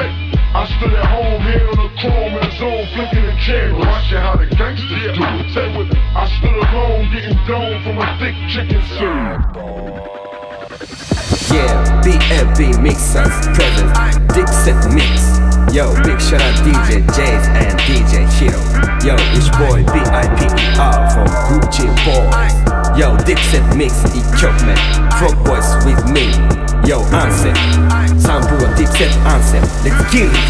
[0.00, 4.18] I stood at home, hand on the chrome in the zone, flicking the camera, watching
[4.18, 5.52] how the gangsters do it.
[5.52, 9.60] Say with it, I stood alone, getting domed from a thick chicken soup.
[11.52, 13.90] Yeah, BFB mixers present
[14.32, 15.38] Dipset mix.
[15.74, 18.60] Yo, big shout out DJ Jays and DJ Hero.
[19.04, 22.54] Yo, it's boy BIPER from Gucci Boys.
[22.98, 24.74] Yo, Dipset mix 1曲目
[25.18, 26.59] Frog Boys with me.
[26.84, 27.54] Yo, アンセム
[28.20, 30.30] 散歩はディープセットアンセム Let's kill.
[30.30, 30.40] It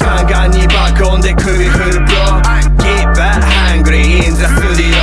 [0.00, 2.42] ガンガンに爆音で首振るブロー
[2.80, 4.96] Keep it hungry in the studio.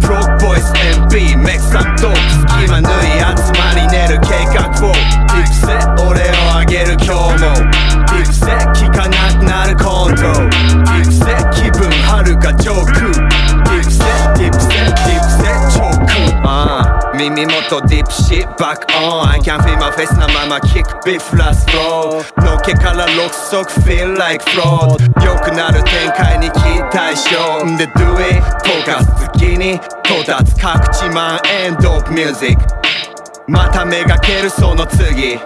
[0.00, 0.64] Frog boys
[1.08, 2.16] MP make some talk
[2.48, 13.03] 隙間縫い集まり寝る計画をディープセット俺をあげる今日もディープセット聞かなくなるコントディープセット気分はるかジョーク
[17.30, 24.98] 耳元ディップシッバックオン I can feel my face なままキックビフラスフローのけから6足 feel like fraud.
[25.24, 26.58] 良くなる展開に期
[26.94, 32.64] 待しようんで do it フォーカス次に到達各地満円ドープミュージック
[33.46, 35.38] まためがけるその次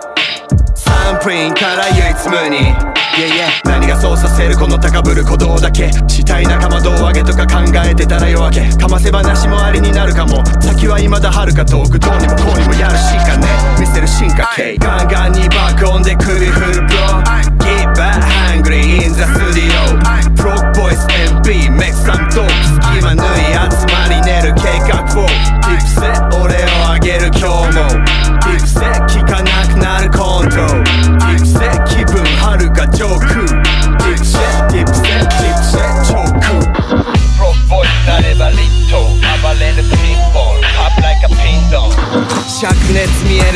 [0.89, 2.75] サンプリンから唯一無二。
[3.19, 5.91] Yeah yeah 何がそうさせるこの高ぶる鼓動だけ。
[6.09, 8.77] したい仲間胴上げとか考えてたら夜明け。
[8.77, 10.45] かませ話もありになるかも。
[10.61, 13.49] 先は未だ遥か遠くどうにもこうにもやるしかね。
[13.79, 14.49] 見せる進化。
[14.57, 17.23] 系ガンガンに爆音で首振る Bro
[17.59, 19.25] Get back hungry in the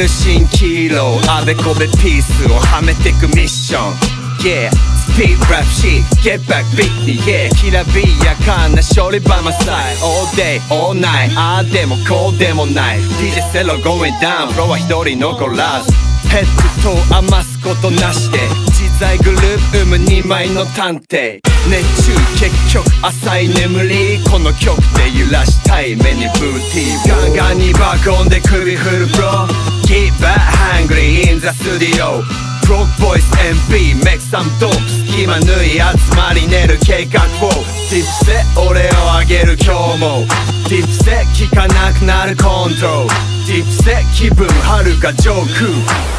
[0.03, 3.95] 熱見える蜃気楼あべこべピースをはめてくミッション。
[4.43, 4.71] Yeah
[5.15, 6.91] Speed rap shit Get back beat
[7.23, 7.55] Yeah.
[7.55, 12.99] きらびやかな勝利 by my side All day all night ああでもこうでもない。
[12.99, 15.93] DJ セロ going down プロは一人残らず。
[16.29, 18.39] ヘッドと余すことなしで。
[18.73, 21.41] 自在グループ生む2枚の探偵。
[21.71, 24.19] 熱中結局浅い眠り。
[24.29, 25.95] この曲で揺らしたい。
[25.95, 27.09] 目にブーティー。
[27.09, 32.25] ガンガンに爆音で首振る Bro Guilty but hungry in the studio
[32.65, 34.73] Rock Boys MP make some talk
[35.05, 37.53] 隙間縫い集まり練る計画を
[37.93, 40.25] Tips で俺をあげる今日も
[40.65, 43.11] Tips で聞かなくなるコントロール
[43.45, 45.69] Tips で気分はるか上空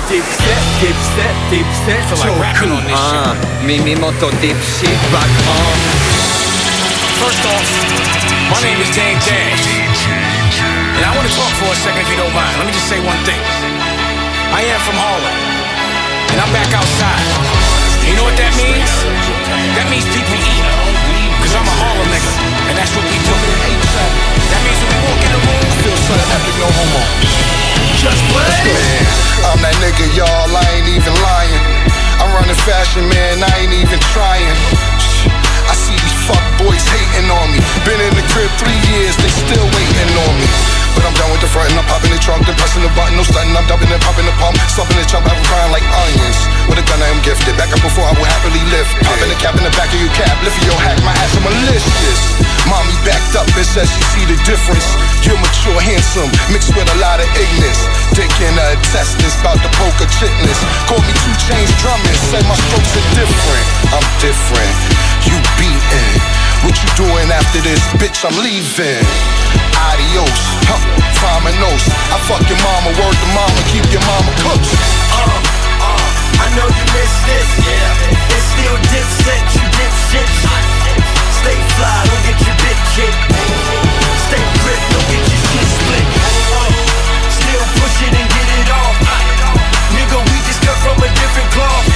[0.06, 5.74] Tips で Tips で Tips で上空、uh, 耳元 Deep Shit Back On
[7.26, 7.66] First off,
[8.52, 9.83] my name is Dane Dash
[11.03, 12.56] And I want to talk for a second if you don't mind.
[12.56, 13.36] Let me just say one thing.
[14.56, 15.36] I am from Harlem.
[16.31, 17.28] And I'm back outside.
[18.00, 18.88] And you know what that means?
[19.75, 20.63] That means people eat.
[21.44, 22.31] Cause I'm a Harlem nigga.
[22.72, 23.36] And that's what we do.
[23.36, 27.03] That means when we walk in the room, I feel so epic, no homo.
[28.00, 28.63] Just play.
[29.44, 31.63] I'm that nigga, y'all, I ain't even lying.
[32.24, 34.56] I'm running fashion, man, I ain't even trying.
[35.68, 37.59] I see these fuck boys hating on me.
[37.84, 40.48] Been in the crib three years, they still waiting on me.
[40.96, 43.20] But I'm down with the front and I'm popping the trunk, then pressing the button,
[43.20, 43.52] no stunting.
[43.60, 46.40] I'm dumping and popping the pump, stuffing the chump, I'm crying like onions.
[46.72, 47.60] With a gun, I am gifted.
[47.60, 48.88] Back up before I will happily lift.
[49.04, 51.44] Popping the cap in the back of your cap, lifting your hack, my ass, I'm
[51.44, 52.20] malicious.
[52.72, 54.88] Mommy backed up and said she see the difference.
[55.28, 57.84] You're mature, handsome, mixed with a lot of ignorance.
[58.16, 58.48] Dick a
[58.80, 60.60] intestines, bout the poker chitness.
[60.88, 63.68] Call me two chains drumming, say my strokes are different.
[63.92, 65.12] I'm different.
[66.63, 68.24] What you doing after this, bitch?
[68.24, 69.03] I'm leaving.
[69.91, 70.79] Adios, huh?
[71.19, 71.84] Vamonos.
[72.07, 74.72] I fuck your mama, word to mama, keep your mama cooked.
[75.12, 77.50] Uh, uh, I know you miss this.
[77.68, 78.31] Yeah.
[78.31, 80.29] It's still dipset, you dipshit.
[81.44, 83.24] Stay fly, don't get your bit kicked.
[84.31, 86.07] Stay grip, don't get your shit split.
[87.28, 88.95] Still pushing and get it off.
[89.92, 91.88] Nigga, we just cut from a different cloth.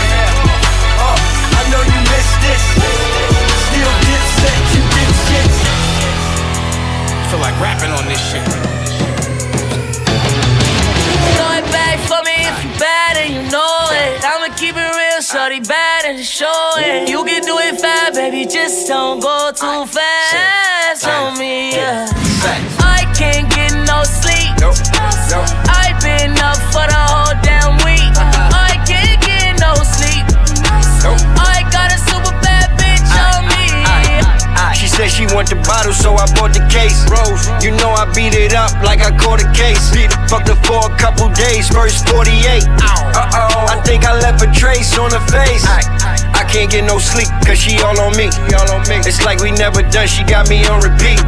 [0.99, 1.15] Uh,
[1.55, 2.96] I know you miss this.
[7.59, 8.43] Rapping on this shit.
[11.35, 14.23] Throw it back for me if you bad and you know it.
[14.23, 17.09] I'ma keep it real, shorty bad and show it.
[17.09, 21.71] You can do it fast, baby, just don't go too fast on me.
[21.73, 22.76] Yeah.
[34.97, 37.05] said she want the bottle, so I bought the case.
[37.05, 39.93] Rose, you know I beat it up like I caught a case.
[39.93, 42.65] Beat the fuck up for a couple days, first 48.
[42.65, 45.61] Uh oh, I think I left a trace on her face.
[45.69, 48.33] I can't get no sleep, cause she all on me.
[49.05, 51.21] It's like we never done, she got me on repeat.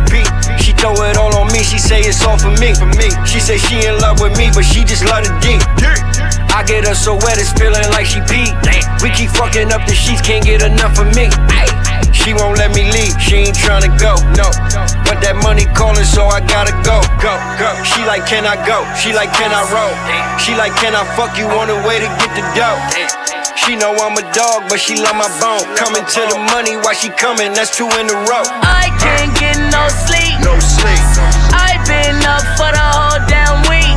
[0.58, 2.74] She throw it all on me, she say it's all for me.
[3.30, 5.62] She say she in love with me, but she just love the D.
[6.50, 8.50] I get her so wet, it's feeling like she peed.
[9.06, 11.30] We keep fucking up the sheets, can't get enough of me.
[12.30, 14.46] She won't let me leave, she ain't tryna go, no.
[15.02, 17.74] But that money calling, so I gotta go, go, go.
[17.82, 18.86] She like, can I go?
[18.94, 19.90] She like, can I roll?
[20.38, 22.78] She like, can I fuck you on the way to get the dough?
[23.58, 25.66] She know I'm a dog, but she love my bone.
[25.74, 27.50] Coming to the money, why she coming?
[27.58, 28.46] That's two in a row.
[28.62, 30.38] I can't get no sleep.
[30.46, 31.02] No sleep.
[31.50, 33.89] I've been up for the whole damn week.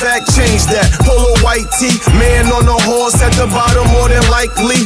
[0.00, 0.88] fact, change that.
[1.04, 4.85] Polo white tee, man on a horse at the bottom, more than likely.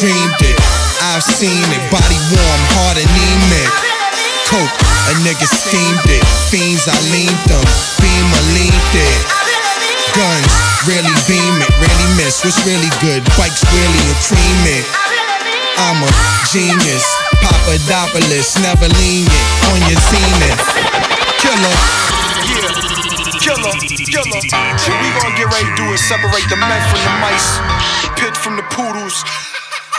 [0.00, 0.56] Dreamed it.
[1.12, 3.68] I've seen it, body warm, heart anemic.
[4.48, 4.76] Coke,
[5.12, 6.24] a nigga steamed it.
[6.48, 7.60] Fiends, I leaned them.
[8.00, 9.20] Beam, I leaned it.
[10.16, 10.52] Guns,
[10.88, 12.40] really beam it, really miss.
[12.40, 13.20] What's really good?
[13.36, 14.88] Bikes, really a cream it.
[15.76, 16.08] I'm a
[16.48, 17.04] genius,
[17.44, 20.64] Papadopoulos, never lenient on your zenith.
[21.44, 21.76] Killer.
[22.48, 22.72] Killer,
[23.36, 23.74] killer.
[23.76, 27.60] We gonna get ready to do is separate the men from the mice,
[28.16, 29.24] pit from the poodles,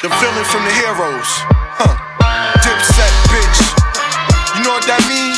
[0.02, 1.30] the villain from the heroes.
[1.78, 1.94] Huh.
[2.66, 3.62] Dipset, bitch.
[4.58, 5.38] You know what that means?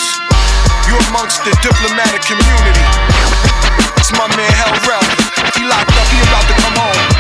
[0.87, 2.87] You amongst the diplomatic community.
[3.99, 5.03] It's my man Hell Rell.
[5.59, 7.12] He locked up, he about to come home.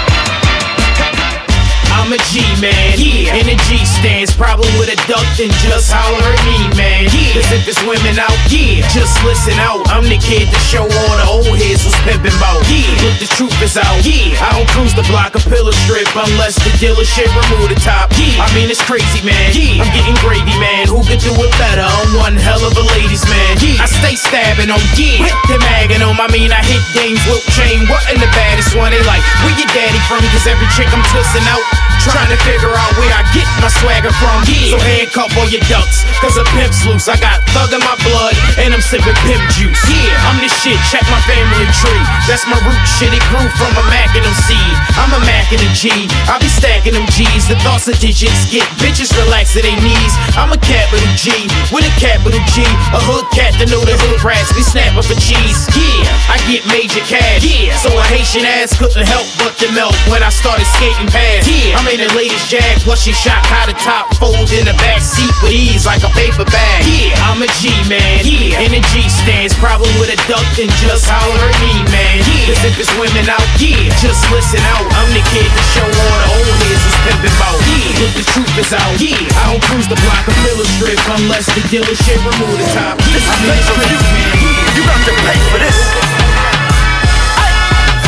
[2.03, 3.31] I'm a G-man, yeah.
[3.31, 7.07] And a G stands problem with a duck, then just holler at me, man.
[7.15, 7.39] Yeah.
[7.39, 8.83] Cause if it's women out, yeah.
[8.91, 9.87] Just listen out.
[9.87, 12.59] I'm the kid to show all the old heads was pimping bout.
[12.67, 12.91] Yeah.
[13.07, 14.03] Look, the truth is out.
[14.03, 14.35] Yeah.
[14.43, 18.11] I don't cruise the block or pillar strip unless the dealership remove the top.
[18.19, 18.43] Yeah.
[18.43, 19.55] I mean, it's crazy, man.
[19.55, 19.79] Yeah.
[19.79, 20.91] I'm getting gravy, man.
[20.91, 21.87] Who could do it better?
[21.87, 23.63] I'm one hell of a ladies, man.
[23.63, 23.79] Yeah.
[23.79, 25.23] I stay stabbing on, yeah.
[25.23, 26.19] Hit them magging them.
[26.19, 27.87] I mean, I hit games, Wilt Chain.
[27.87, 28.91] What in the baddest one?
[28.91, 30.19] They like, where your daddy from?
[30.35, 31.63] Cause every chick I'm twisting out.
[32.03, 34.43] Trying to figure out where I get my swagger from.
[34.43, 34.75] Yeah.
[34.75, 37.07] So handcuff all your ducks, cause a pimp's loose.
[37.07, 39.79] I got thug in my blood, and I'm sipping pimp juice.
[39.87, 42.03] Yeah, I'm the shit, check my family tree.
[42.27, 44.75] That's my root shit, it grew from a Mac and them seed.
[44.99, 47.47] I'm a Mac and a G, I be stacking them G's.
[47.47, 50.13] The thoughts of digits get bitches relax to their knees.
[50.35, 51.31] I'm a capital G,
[51.71, 52.67] with a capital G.
[52.91, 55.71] A hood cat to know the hood rats be snapping for cheese.
[55.71, 57.47] Yeah, I get major cash.
[57.47, 61.47] Yeah, so a Haitian ass couldn't help but to melt when I started skating past.
[61.47, 64.73] Yeah, I'm in the latest jag, plus she shot high the top, fold in the
[64.81, 66.81] back seat with ease like a paper bag.
[66.89, 68.25] Yeah, I'm a G man.
[68.25, 72.25] Yeah, and a G stands probably with a duck and just holler at me, man.
[72.25, 74.81] Yeah, cause if it's women out, yeah, just listen out.
[74.97, 77.61] I'm the kid to show all the old heads was pimping bout.
[77.61, 78.93] Yeah, look the truth is out.
[78.97, 82.97] Yeah, I don't cruise the block of filler strip unless the dealership remove the top.
[83.05, 83.37] Yeah, This is
[83.69, 84.33] per view, man.
[84.73, 85.77] You got to pay for this.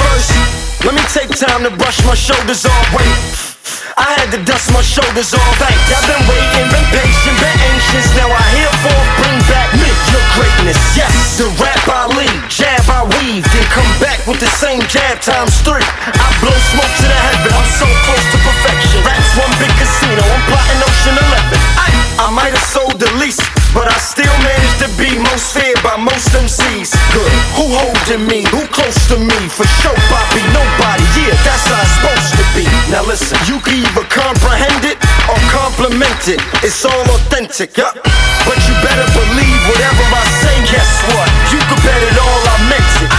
[0.02, 0.34] First,
[0.82, 2.90] let me take time to brush my shoulders off.
[2.98, 3.55] Wait.
[3.94, 5.86] I had to dust my shoulders all Thanks.
[5.94, 8.10] I've been waiting, been patient, been anxious.
[8.18, 9.70] Now I herefore bring back
[10.16, 10.80] your greatness.
[10.96, 15.20] Yes, the rap I lead, jab I weave, then come back with the same jab
[15.20, 15.84] times three.
[15.84, 17.52] I blow smoke to the heaven.
[17.52, 19.04] I'm so close to perfection.
[19.04, 20.24] Rap's one big casino.
[20.24, 21.60] I'm plotting Ocean 11.
[21.76, 21.88] I,
[22.24, 23.44] I might have sold the least,
[23.76, 26.96] but I still managed to be most feared by most MCs.
[27.12, 27.32] Good.
[27.60, 28.48] Who holding me?
[28.56, 29.40] Who close to me?
[29.52, 31.06] For sure, Bobby, nobody.
[31.20, 32.64] Yeah, that's how it's supposed to be.
[32.90, 34.98] Now listen, you can either comprehend it
[35.28, 36.40] or compliment it.
[36.64, 38.00] It's all authentic, yup.
[38.48, 40.56] But you better believe whatever I say.
[40.72, 41.30] Guess what?
[41.52, 42.42] You can bet it all.
[42.48, 43.12] I meant it.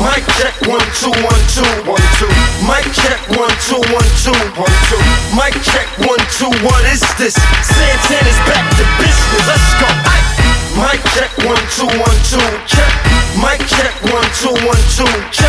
[0.00, 2.32] Mic check one two one two one two.
[2.64, 5.02] Mic check one two one two one two.
[5.36, 6.50] Mic check one two.
[6.64, 7.36] What is this?
[7.60, 9.44] Santana's back to business.
[9.46, 9.88] Let's go.
[10.80, 12.48] Mic check one two one two.
[12.64, 12.92] Check.
[13.36, 15.12] Mic check one two one two.
[15.30, 15.41] Check.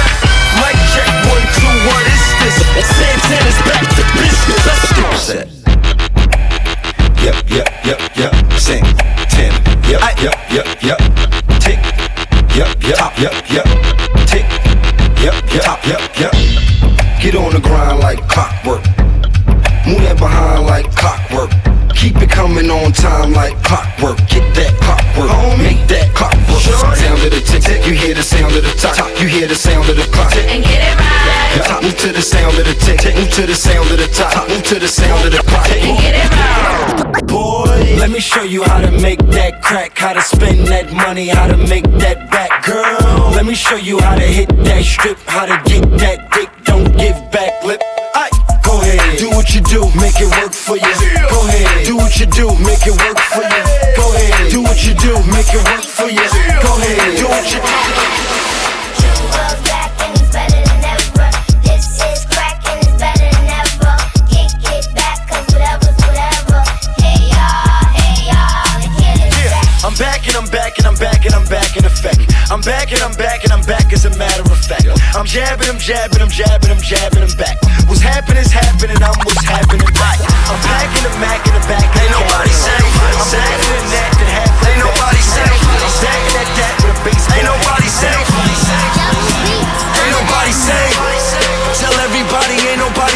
[32.23, 33.15] Sound of the tick tick.
[33.15, 34.47] Move to the sound of the top.
[34.47, 35.69] Move to the sound of the clock.
[35.69, 37.27] And get it right.
[37.27, 41.27] Boy, let me show you how to make that crack, how to spend that money,
[41.27, 43.31] how to make that back, girl.
[43.31, 46.95] Let me show you how to hit that strip, how to get that dick, don't
[46.97, 47.81] give back lip.
[48.15, 48.31] Aye.
[48.63, 50.93] Go ahead, do what you do, make it work for you.
[51.29, 53.61] Go ahead, do what you do, make it work for you.
[53.99, 56.23] Go ahead, do what you do, make it work for you.
[56.63, 58.02] Go ahead, do what you do.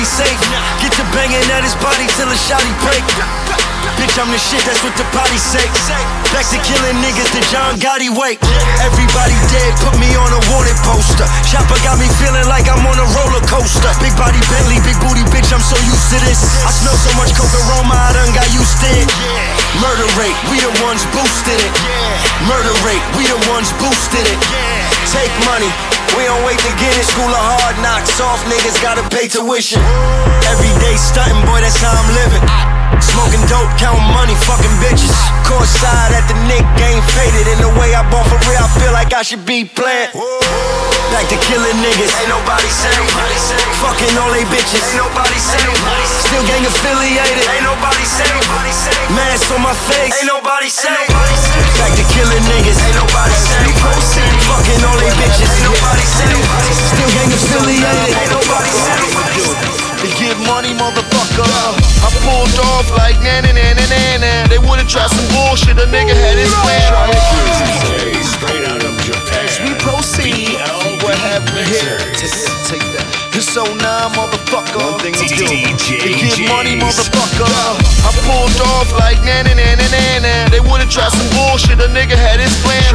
[0.07, 0.39] Safe.
[0.79, 3.03] Get to banging at his body till the shotty break.
[3.99, 5.63] Bitch, I'm the shit, that's what the body say.
[6.31, 8.39] Back to killing niggas, the John Gotti wake.
[8.83, 11.27] Everybody dead, put me on a wanted poster.
[11.47, 13.89] Chopper got me feeling like I'm on a roller coaster.
[14.03, 16.39] Big body Bentley, big booty bitch, I'm so used to this.
[16.63, 19.07] I smell so much coke aroma, I done got used to it.
[19.81, 21.73] Murder rate, we the ones boosted it.
[22.45, 24.39] Murder rate, we the ones boosted it.
[25.09, 25.71] Take money,
[26.17, 27.05] we don't wait to get it.
[27.05, 29.79] School of hard knocks, soft niggas gotta pay tuition.
[30.49, 32.41] Every day stunting, boy, that's how I'm living.
[32.97, 35.13] Smoking dope, counting money, fucking bitches.
[35.45, 37.45] Courtside at the Knick game faded.
[37.53, 40.09] In the way I bought for real, I feel like I should be playing.
[41.11, 42.13] Back to killing niggas.
[42.19, 42.91] Ain't nobody say.
[43.79, 44.83] Fucking all they bitches.
[44.83, 45.63] Ain't nobody say.
[46.27, 47.47] Still gang affiliated.
[47.47, 48.27] Ain't nobody say.
[49.15, 50.13] Mask on my face.
[50.19, 50.91] Ain't nobody say.
[51.79, 52.79] Back to killing niggas.
[52.83, 53.63] Ain't nobody say.
[54.51, 55.47] Fucking all they bitches.
[55.47, 56.27] Ain't nobody say.
[56.91, 58.11] Still gang affiliated.
[58.11, 59.86] Ain't nobody say.
[60.07, 61.43] To get money, motherfucker.
[61.99, 64.47] I pulled off like na na na na na na.
[64.47, 66.93] They would've tried some bullshit, a nigga had his plan.
[69.35, 70.55] As we proceed,
[71.03, 71.99] what have we here?
[72.63, 73.16] Take that.
[73.33, 73.77] This 09
[74.13, 74.81] motherfucker.
[74.81, 75.45] One thing to do.
[75.47, 77.47] To get money, motherfucker.
[78.05, 79.87] I pulled off like na na na na
[80.21, 80.33] na.
[80.49, 82.91] They would've tried some bullshit, a nigga had his plan.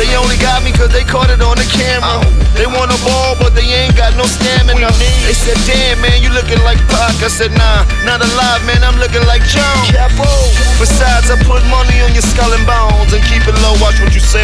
[0.00, 2.20] They only got me cause they caught it on the camera.
[2.58, 4.90] They want a ball, but they ain't got no stamina.
[5.24, 7.16] They said, damn, man, you looking like Pac.
[7.24, 9.64] I said, nah, not alive, man, I'm looking like Joe.
[10.76, 13.72] Besides, I put money on your skull and bones and keep it low.
[13.80, 14.39] Watch what you say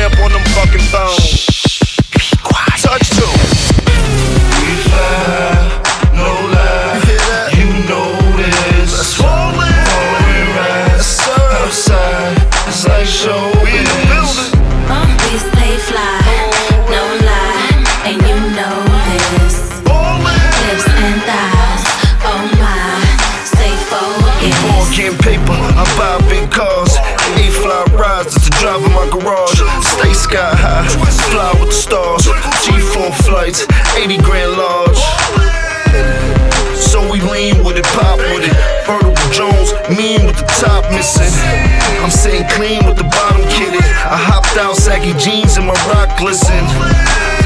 [46.16, 46.64] glisten.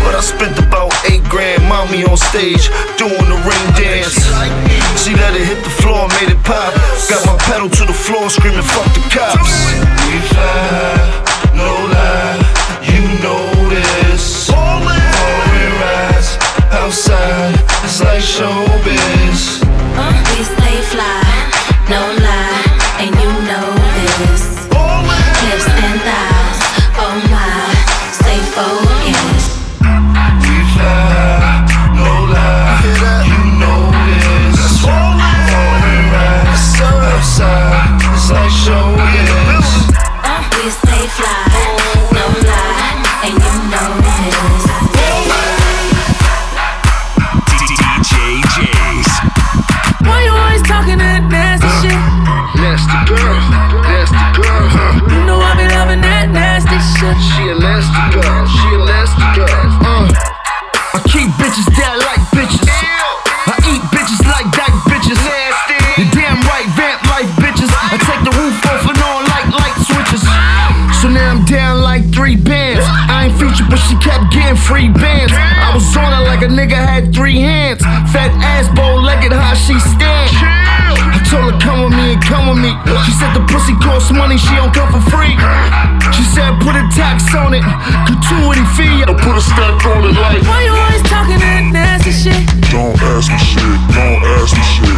[0.02, 4.16] But I spent about eight grand, mommy on stage, doing the ring dance.
[5.02, 6.72] She let it hit the floor, made it pop.
[7.08, 10.99] Got my pedal to the floor, screaming, fuck the cops.
[83.60, 85.36] Pussy costs money, she don't come for free.
[86.16, 87.62] She said put a tax on it,
[88.08, 89.04] gratuity fee.
[89.04, 90.42] I put a stack on it like.
[90.48, 92.40] Why you always talking that nasty shit?
[92.72, 93.60] Don't ask me shit,
[93.92, 94.88] don't ask me shit.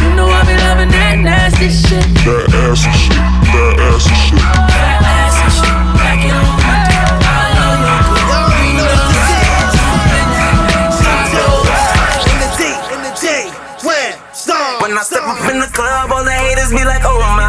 [0.00, 2.04] You know I be loving that nasty shit.
[2.24, 3.16] That ass and shit,
[3.52, 4.40] that ass and shit.
[4.40, 5.76] That ass and shit.
[6.00, 6.48] Back it on.
[6.64, 6.88] Back.
[12.28, 12.60] In the D,
[12.94, 13.24] in the T,
[13.86, 14.16] where?
[14.80, 17.47] When I step up in the club, all the haters be like, oh my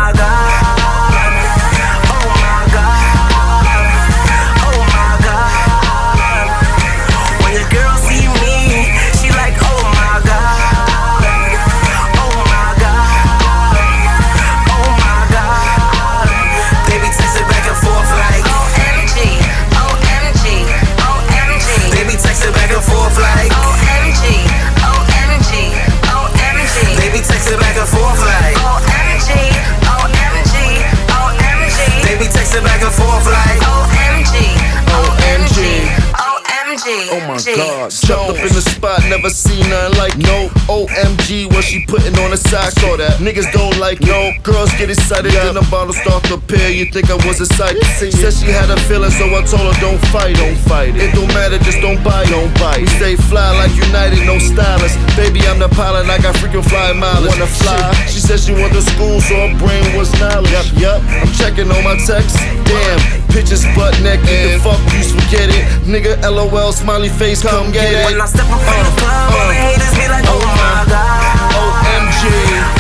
[36.90, 41.64] Oh my god, jumped up in the spot, never seen nothing like no OMG what
[41.64, 42.74] she putting on a sock.
[42.82, 46.70] Saw that niggas don't like no girls get excited, then the bottle start to appear.
[46.70, 47.78] You think I was excited?
[48.02, 51.14] She said she had a feeling, so I told her don't fight, don't fight it.
[51.14, 52.82] It don't matter, just don't bite, don't bite.
[52.82, 54.98] We stay fly like United, no stylist.
[55.14, 57.38] Baby, I'm the pilot, I got freaking fly mileage.
[57.38, 57.78] Wanna fly?
[58.10, 60.50] She said she went to school, so her brain was knowledge.
[60.50, 61.00] Yup, yup.
[61.22, 62.42] I'm checking on my texts.
[62.66, 62.98] Damn,
[63.30, 64.26] pictures butt naked.
[64.26, 66.18] The fuck you forget it, nigga.
[66.26, 68.06] LOL, smiley face, come get it.
[68.06, 70.26] When I step up uh, in uh, the uh, club, all the haters be like,
[70.28, 71.20] oh my god.
[71.60, 72.79] OMG.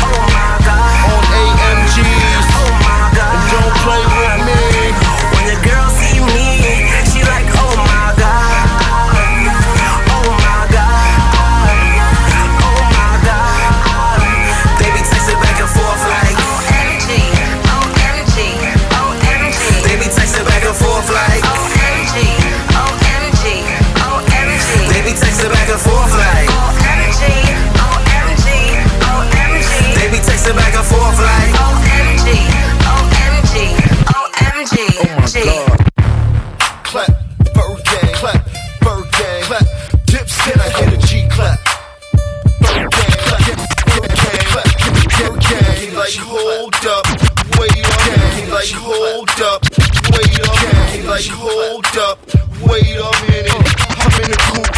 [52.69, 53.53] Wait a minute.
[53.99, 54.69] I'm in the coop,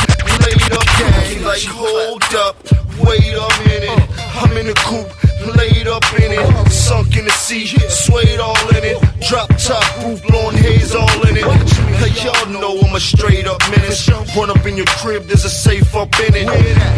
[0.42, 2.56] laid up, gang, like hold up,
[3.04, 4.02] wait a minute.
[4.40, 5.08] I'm in the coop,
[5.56, 8.98] laid up in it, sunk in the sea, swayed all in it,
[9.30, 11.46] drop top roof, blowing haze all in it.
[12.02, 14.10] Hey, y'all know I'm a straight up menace.
[14.36, 16.48] Run up in your crib, there's a safe up in it.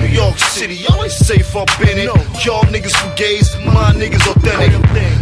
[0.02, 2.08] New York City, y'all ain't safe up in it.
[2.46, 4.72] Y'all niggas from gays, my niggas authentic.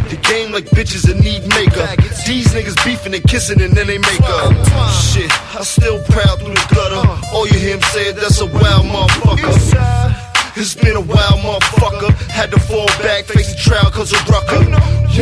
[0.10, 1.98] The game like bitches that need makeup.
[2.28, 4.54] These niggas beefing and kissing and then they make up.
[5.10, 7.04] Shit, I still proud through the gutter.
[7.34, 10.31] All you hear him say, that's a wild motherfucker.
[10.56, 12.12] It's been a while, motherfucker.
[12.30, 14.60] Had to fall back, face the trial cause of rucker.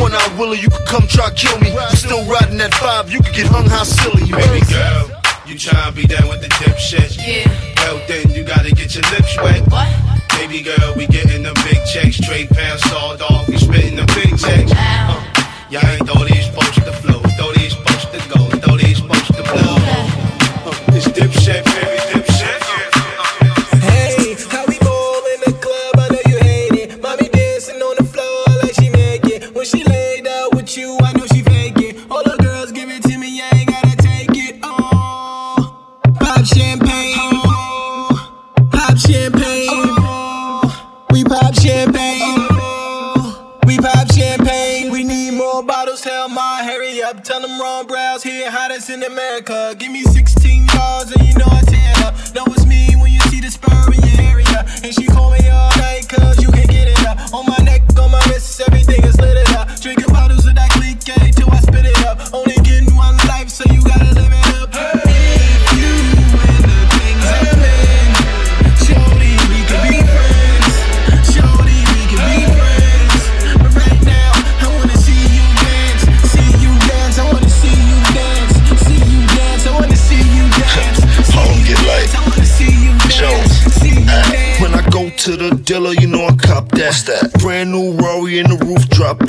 [0.00, 1.70] One out Willie, you could come try kill me.
[1.76, 4.68] I'm still riding that five, you could get hung how silly you Baby is.
[4.68, 5.10] girl,
[5.46, 7.14] you tryna be down with the dipshit?
[7.18, 7.46] Yeah.
[7.78, 9.62] Well then, you gotta get your lips wet.
[9.70, 9.88] What?
[10.38, 14.34] Baby girl, we getting them big checks, straight pounds sawed off, we spitting them big
[14.38, 14.72] checks.
[14.74, 15.14] Uh,
[15.70, 19.26] y'all ain't thought these supposed to flow, throw these supposed to go, throw these supposed
[19.34, 19.78] to blow.
[20.66, 21.69] Uh, it's dipshit, baby, dipshit.
[47.60, 49.74] Ron Browz here, hottest in America.
[49.78, 52.14] Give me 16 bars and you know I tear up.
[52.34, 54.64] Know it's me when you see the spur in your area.
[54.82, 57.18] And she call me all night cause you can't get it up.
[57.34, 59.68] On my neck, on my wrist, everything is lit up.
[59.78, 62.32] Drinking bottles of that clique till I spit it up.
[62.32, 64.49] Only getting one life, so you gotta live it up.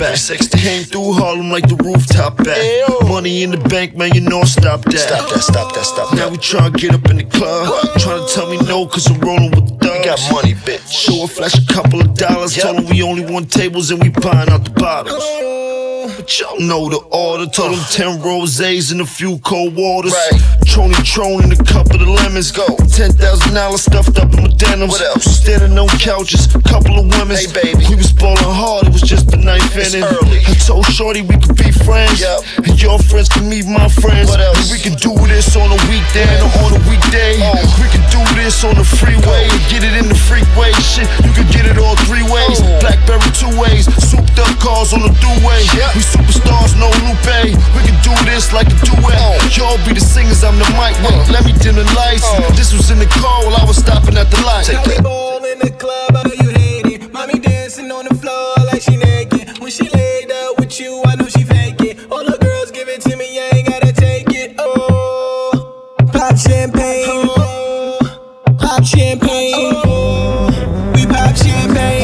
[0.02, 0.18] Back.
[0.58, 2.62] Came through Harlem like the rooftop back.
[3.08, 4.98] Money in the bank, man, you know stop that.
[4.98, 7.68] Stop that, stop that, stop Now we tryna get up in the club.
[7.98, 10.00] Tryna tell me no, cause I'm rolling with thugs.
[10.00, 10.88] We got money, bitch.
[10.88, 12.56] So I flash a couple of dollars.
[12.56, 15.71] Told them we only want tables and we buying out the bottles.
[16.30, 17.50] Y'all know the order.
[17.50, 20.14] Told them 10 rosés and a few cold waters.
[20.14, 20.42] Right.
[20.70, 22.52] Trony Tron and a couple of the lemons.
[22.52, 22.68] Go.
[22.68, 23.18] $10,000
[23.78, 24.92] stuffed up in my denims.
[24.94, 25.26] What else?
[25.26, 27.36] Standing on couches, couple of women.
[27.36, 27.84] Hey, baby.
[27.90, 30.06] We was ballin' hard, it was just the ninth inning.
[30.06, 30.46] Early.
[30.46, 32.22] I told Shorty we could be friends.
[32.22, 32.70] Yep.
[32.70, 34.30] And your friends can meet my friends.
[34.30, 34.62] What else?
[34.62, 37.42] And we can do this on a weekday or on a weekday.
[37.42, 37.58] Oh.
[37.82, 40.72] We can do this on the freeway and get it in the freeway.
[40.86, 42.62] Shit, you can get it all three ways.
[42.62, 42.80] Oh.
[42.80, 43.90] Blackberry two ways.
[43.98, 45.66] Souped up cars on the throughway.
[45.98, 47.56] We superstars, no Lupe.
[47.76, 49.58] We can do this like a duet.
[49.58, 50.96] Y'all be the singers, I'm the mic.
[51.04, 52.28] Wait, let me dim the lights.
[52.58, 54.68] This was in the car while I was stopping at the light.
[54.68, 57.12] How we ball in the club, I know you hate it.
[57.14, 59.60] Mommy dancing on the floor like she naked.
[59.60, 61.98] When she laid out with you, I know she fake it.
[62.12, 64.56] All the girls give it to me, I ain't gotta take it.
[64.58, 67.06] Oh, pop champagne.
[67.08, 68.00] Oh,
[68.60, 69.54] pop champagne.
[69.56, 70.50] Oh,
[70.96, 72.01] we pop champagne.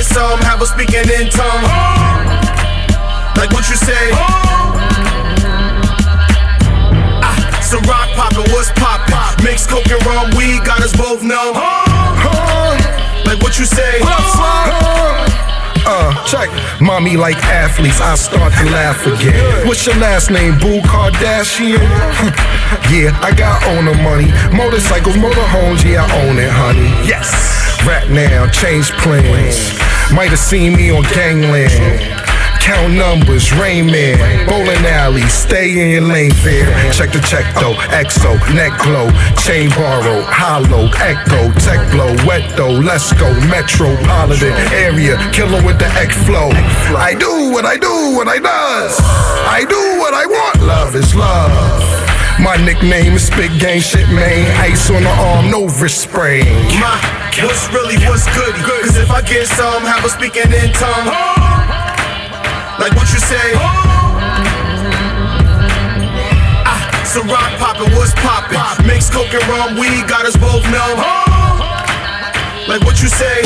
[0.00, 1.64] Get some, have a speaking in tongue.
[3.36, 4.10] Like what you say?
[7.20, 9.44] Ah, some rock poppin', what's poppin'?
[9.44, 11.54] Mix coke and rum, weed got us both numb.
[13.26, 14.00] Like what you say?
[15.86, 16.48] Uh, check.
[16.80, 19.66] Mommy like athletes, I start to laugh again.
[19.66, 21.80] What's your last name, Boo Kardashian?
[22.92, 24.32] yeah, I got owner money.
[24.56, 26.88] Motorcycles, motorhomes, yeah, I own it, honey.
[27.06, 27.60] Yes.
[27.86, 29.79] Rap now, change plans.
[30.14, 31.70] Might have seen me on Gangland.
[32.60, 36.66] Count numbers, Rain Man, bowling alley, stay in your lane fair.
[36.92, 42.70] Check the check though, EXO, neck glow, chain borrow, hollow, echo, tech blow, wet though,
[42.70, 46.50] let's go, metropolitan area, killer with the X flow.
[46.94, 49.00] I do what I do, what I does.
[49.00, 52.09] I do what I want, love is love.
[52.40, 54.48] My nickname is Big Gang Shit Man.
[54.64, 56.48] Ice on the arm, no wrist sprain.
[56.80, 56.96] My,
[57.44, 58.58] what's really, what's goody?
[58.64, 61.04] Cause if I get some, have a speaking in tongue.
[62.80, 63.52] Like what you say?
[66.64, 68.56] Ah, some rock poppin', what's poppin'?
[68.88, 70.96] Mix coke and rum, weed got us both numb.
[72.64, 73.44] Like what you say?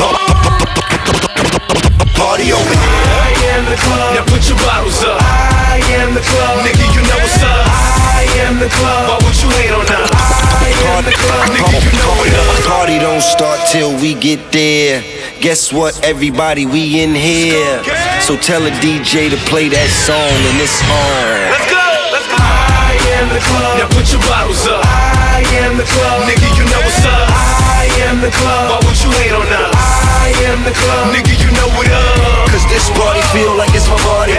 [2.15, 3.11] Party over here.
[3.11, 4.15] I am the club.
[4.15, 5.19] Now put your bottles up.
[5.19, 6.63] I am the club.
[6.63, 8.04] Nigga, you know what's up.
[8.25, 9.05] I am the club.
[9.05, 10.09] Why would you hate on us?
[10.09, 11.45] I am the club.
[11.53, 12.65] Nigga, you know what up.
[12.65, 15.05] Party don't start till we get there.
[15.45, 17.85] Guess what, everybody, we in here.
[18.25, 21.53] So tell a DJ to play that song and it's on.
[21.53, 21.85] Let's go.
[22.17, 22.41] Let's go.
[22.41, 23.73] I am the club.
[23.77, 24.81] Now put your bottles up.
[24.81, 26.25] I am the club.
[26.25, 27.29] Nigga, you know what's up.
[27.29, 28.73] I am the club.
[28.73, 29.69] Why would you hate on us?
[29.69, 31.13] I am the club.
[31.13, 32.49] Nigga, you know what up.
[32.49, 34.33] Cause this party feel like it's my party.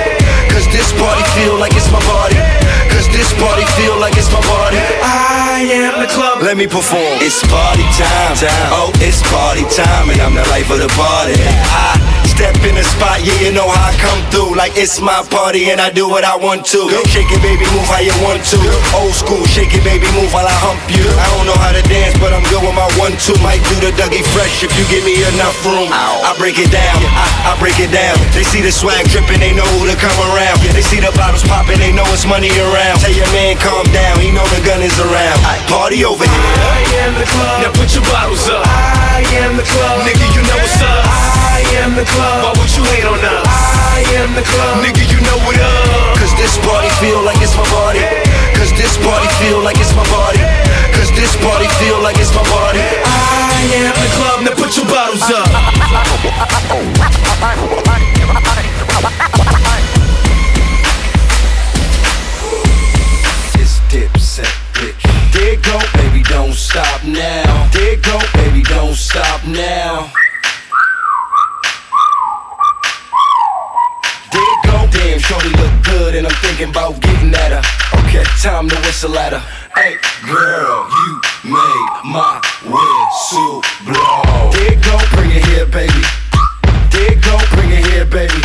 [0.51, 2.66] Cause this party feel like it's my party.
[2.97, 4.81] Cause this party feel like it's my party.
[5.05, 6.41] I am the club.
[6.41, 7.21] Let me perform.
[7.21, 8.33] It's party time.
[8.73, 11.37] Oh, it's party time, and I'm the life of the party.
[11.37, 14.57] I step in the spot, yeah, you know how I come through.
[14.57, 16.89] Like it's my party, and I do what I want to.
[17.13, 18.59] Shake it, baby, move how you want to.
[18.97, 21.05] Old school, shake it, baby, move while I hump you.
[21.05, 23.33] I don't know how to dance, but I'm good with my one two.
[23.41, 25.89] Might do the Dougie Fresh if you give me enough room.
[25.89, 28.17] I break it down, I, I break it down.
[28.37, 30.61] They see the swag dripping, they know who to come around.
[30.61, 33.01] They see the bottles popping, they know it's money around.
[33.01, 35.39] Tell your man calm down, he know the gun is around.
[35.73, 36.53] Party over here.
[36.61, 37.57] I am the club.
[37.65, 38.61] Now put your bottles up.
[38.69, 40.05] I am the club.
[40.05, 41.05] Nigga, you know what's up.
[41.57, 42.45] I am the club.
[42.45, 43.49] Why would you hate on us?
[43.97, 44.85] I am the club.
[44.85, 46.21] Nigga, you know what up.
[46.21, 48.05] Cause this party feel like it's my party.
[48.53, 50.45] Cause this party feel like it's my party.
[51.07, 52.81] Cause this party feel like it's my party.
[52.81, 54.43] I am the club.
[54.43, 55.47] Now put your bottles up.
[63.55, 64.99] It's dipset, bitch.
[65.33, 67.69] There go, baby, don't stop now.
[67.73, 70.11] There go, baby, don't stop now.
[74.33, 77.63] There go, damn, shorty look good, and I'm thinking about getting at her.
[78.01, 79.56] Okay, time to whistle at her.
[79.77, 81.21] Hey, girl, you
[81.53, 84.49] make my whistle blow.
[84.57, 86.01] There go, bring it here, baby.
[86.89, 88.41] There go, bring it here, baby.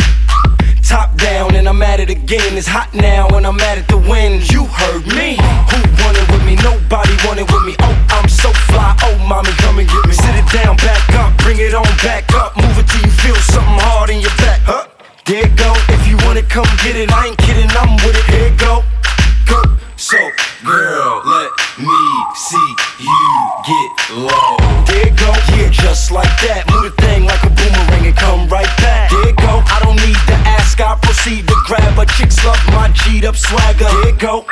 [0.84, 2.52] Top down and I'm at it again.
[2.52, 4.44] It's hot now and I'm at it to win.
[4.52, 5.40] You heard me.
[5.72, 6.60] Who wanted with me?
[6.60, 7.80] Nobody wanted with me.
[7.80, 8.92] Oh, I'm so fly.
[9.00, 10.12] Oh, mommy, come and get me.
[10.12, 12.54] Sit it down, back up, bring it on back up.
[12.60, 14.60] Move it till you feel something hard in your back.
[14.68, 14.84] Huh?
[15.24, 15.72] There go.
[15.88, 17.08] If you want it, come get it.
[17.10, 18.26] I ain't kidding, I'm with it.
[18.28, 18.84] Here go.
[19.48, 19.64] Go.
[20.12, 20.18] So,
[20.62, 22.04] girl, let me
[22.36, 23.24] see you
[23.64, 24.60] get low.
[24.84, 25.32] There it go.
[25.56, 26.68] Yeah, just like that.
[26.68, 29.08] Move the thing like a boomerang and come right back.
[29.08, 29.64] There it go.
[29.72, 32.04] I don't need to ask, I proceed to grab her.
[32.20, 33.88] Chicks love my G'd up swagger.
[33.88, 34.44] There it go.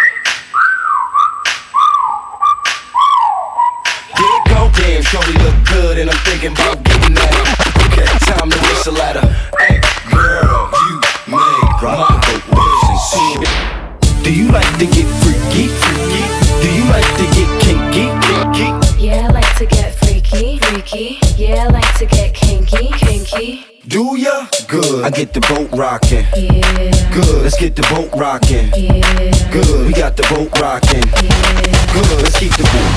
[4.16, 4.72] There it go.
[4.80, 7.44] Damn, shorty look good and I'm thinking about getting at her.
[7.84, 9.28] Okay, time to whistle at her.
[9.60, 9.76] Hey,
[10.08, 12.16] girl, you make my
[12.48, 13.79] pussy
[14.22, 15.68] Do you like to get freaky?
[15.68, 16.22] Freaky?
[16.62, 18.06] Do you like to get kinky?
[18.28, 19.02] Kinky?
[19.02, 21.18] Yeah, I like to get freaky, freaky.
[21.36, 23.64] Yeah, I like to get kinky, kinky.
[23.88, 24.46] Do ya?
[24.68, 25.04] Good.
[25.04, 26.26] I get the boat rocking.
[26.36, 27.12] Yeah.
[27.12, 27.42] Good.
[27.42, 28.70] Let's get the boat rocking.
[28.76, 29.50] Yeah.
[29.50, 29.86] Good.
[29.86, 31.02] We got the boat rocking.
[31.24, 31.94] Yeah.
[31.94, 32.22] Good.
[32.22, 32.92] Let's keep the boat.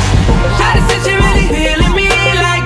[0.59, 2.09] Shawty said she really feeling me
[2.43, 2.62] like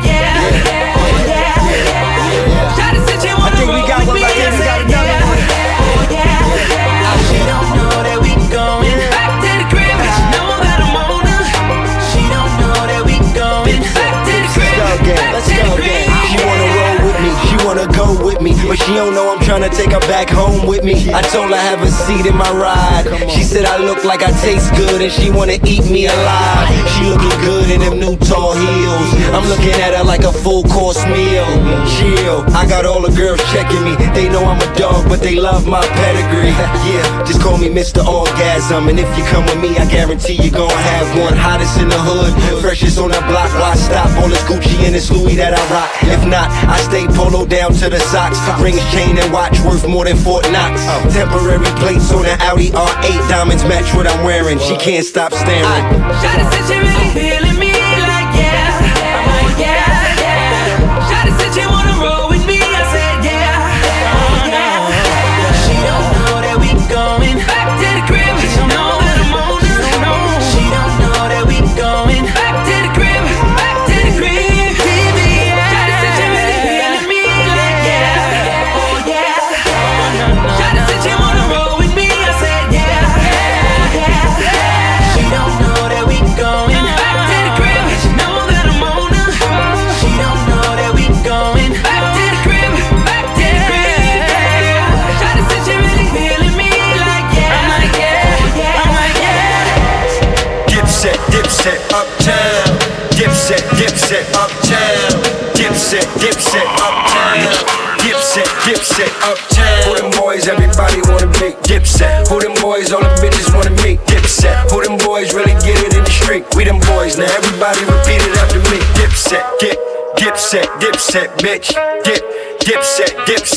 [18.98, 21.08] don't know tryna take her back home with me.
[21.14, 23.08] I told her have a seat in my ride.
[23.32, 26.68] She said I look like I taste good and she wanna eat me alive.
[26.92, 29.10] She looking good in them new tall heels.
[29.32, 31.48] I'm looking at her like a full course meal.
[31.96, 32.44] Chill.
[32.52, 33.96] I got all the girls checking me.
[34.12, 36.52] They know I'm a dog, but they love my pedigree.
[36.88, 38.00] Yeah, just call me Mr.
[38.00, 38.88] Orgasm.
[38.88, 41.36] And if you come with me, I guarantee you gon' have one.
[41.36, 42.32] Hottest in the hood,
[42.62, 43.52] freshest on the block.
[43.60, 44.08] Why stop?
[44.22, 45.92] All this Gucci and this Louis that I rock.
[46.08, 48.40] If not, I stay polo down to the socks.
[48.64, 50.82] Rings, chain, and watch worth more than Fort Knox.
[51.14, 53.30] Temporary plates on the Audi R8.
[53.30, 54.58] Diamonds match what I'm wearing.
[54.58, 55.84] She can't stop staring.
[56.22, 57.67] Shawty said she really feeling me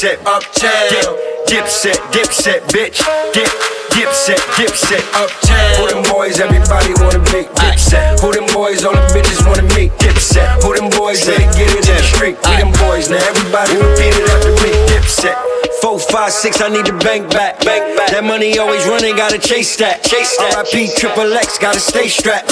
[0.00, 1.16] dipset, uptown.
[1.46, 3.04] Dip, dipset, dipset, bitch.
[3.34, 3.48] Dip.
[3.90, 5.76] Dipset, dipset, uptown.
[5.76, 7.44] Who them boys everybody wanna be?
[7.60, 8.20] Dipset.
[8.20, 9.92] Who them boys all the bitches wanna meet?
[9.98, 10.62] Dipset.
[10.62, 12.38] Who them boys they get it in the street?
[12.48, 13.10] We them boys.
[13.10, 14.72] Now everybody repeat it after me.
[14.88, 15.36] Dipset.
[15.82, 17.60] Four, five, six, I need the bank back.
[17.64, 18.10] Bank back.
[18.10, 20.02] That money always running, gotta chase that.
[20.04, 20.64] Chase that.
[20.72, 22.48] RIP, triple X, gotta stay strapped.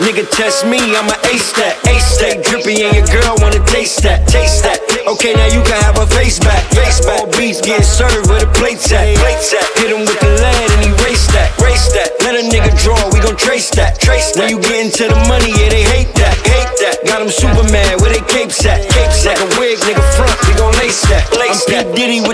[0.00, 1.76] Nigga test me, I'ma ace that.
[1.88, 2.44] Ace that.
[2.44, 4.26] Drippy and your girl wanna taste that.
[4.28, 4.80] Taste that.
[5.04, 6.64] Okay, now you can have a face back.
[6.72, 7.20] Face back.
[7.20, 9.04] All beats get served where the plates at.
[9.18, 9.66] Plates at.
[9.76, 11.52] Hit him with the lead and erase that.
[11.60, 12.16] Race that.
[12.24, 14.00] Let a nigga draw, we gon' trace that.
[14.00, 14.40] Trace that.
[14.40, 15.31] When you get into the money,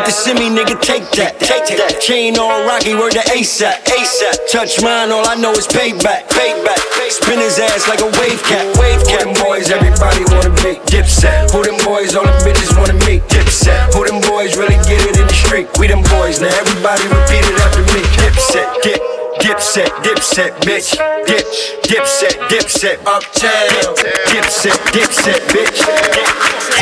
[0.09, 1.37] the semi, nigga, take that.
[1.37, 2.01] Take that.
[2.01, 3.85] Chain on Rocky, word to ASAP.
[3.85, 4.41] ASAP.
[4.49, 6.25] Touch mine, all I know is payback.
[6.33, 6.81] Payback.
[7.13, 8.65] Spin his ass like a wave cat.
[8.81, 9.29] Wave cat.
[9.29, 10.81] Who them boys everybody wanna be?
[10.89, 11.53] Dipset.
[11.53, 13.21] Who them boys all the bitches wanna meet?
[13.29, 13.93] Dipset.
[13.93, 15.69] Who them boys really get it in the street?
[15.77, 16.41] We them boys.
[16.41, 18.01] Now everybody repeat it after me.
[18.17, 18.65] Dipset.
[18.81, 19.03] Dip.
[19.45, 20.99] Dipset, dipset, bitch.
[21.29, 21.47] Dip,
[21.87, 23.95] dipset, dipset, uptown.
[24.33, 25.79] Dipset, dipset, bitch.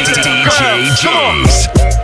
[0.07, 0.47] DJ.
[1.75, 1.96] Yeah,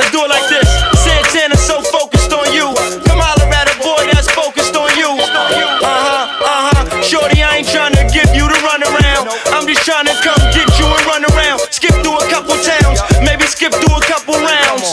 [0.00, 0.64] let's do it like this.
[1.04, 2.72] Santana's so focused on you.
[3.04, 5.12] Come holler at a boy that's focused on you.
[5.12, 7.04] Uh huh, uh huh.
[7.04, 9.28] Shorty, I ain't trying to give you the runaround.
[9.52, 11.60] I'm just trying to come get you and run around.
[11.68, 14.88] Skip through a couple towns, maybe skip through a couple rounds.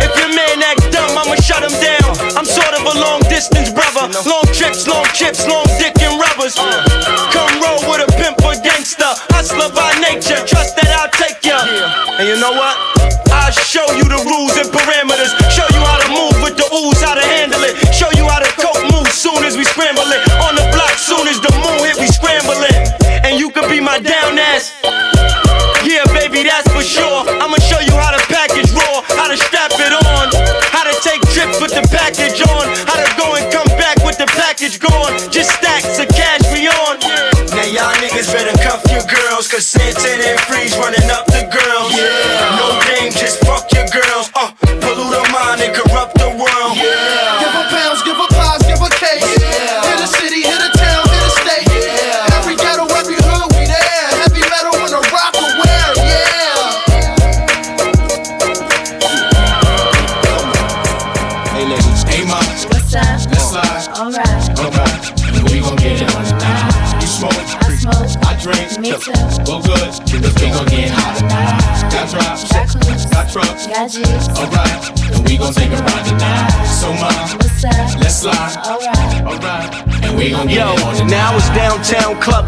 [0.00, 2.08] If your man act dumb, I'ma shut him down.
[2.32, 4.08] I'm sort of a long distance brother.
[4.24, 6.56] Long trips, long chips, long dick and rubbers.
[6.56, 9.12] Come roll with a pimp or gangster.
[9.36, 11.60] Hustler by nature, trust that I'll take ya.
[12.16, 12.91] And you know what?
[39.52, 41.61] Cause Santana and Freeze running up the girls.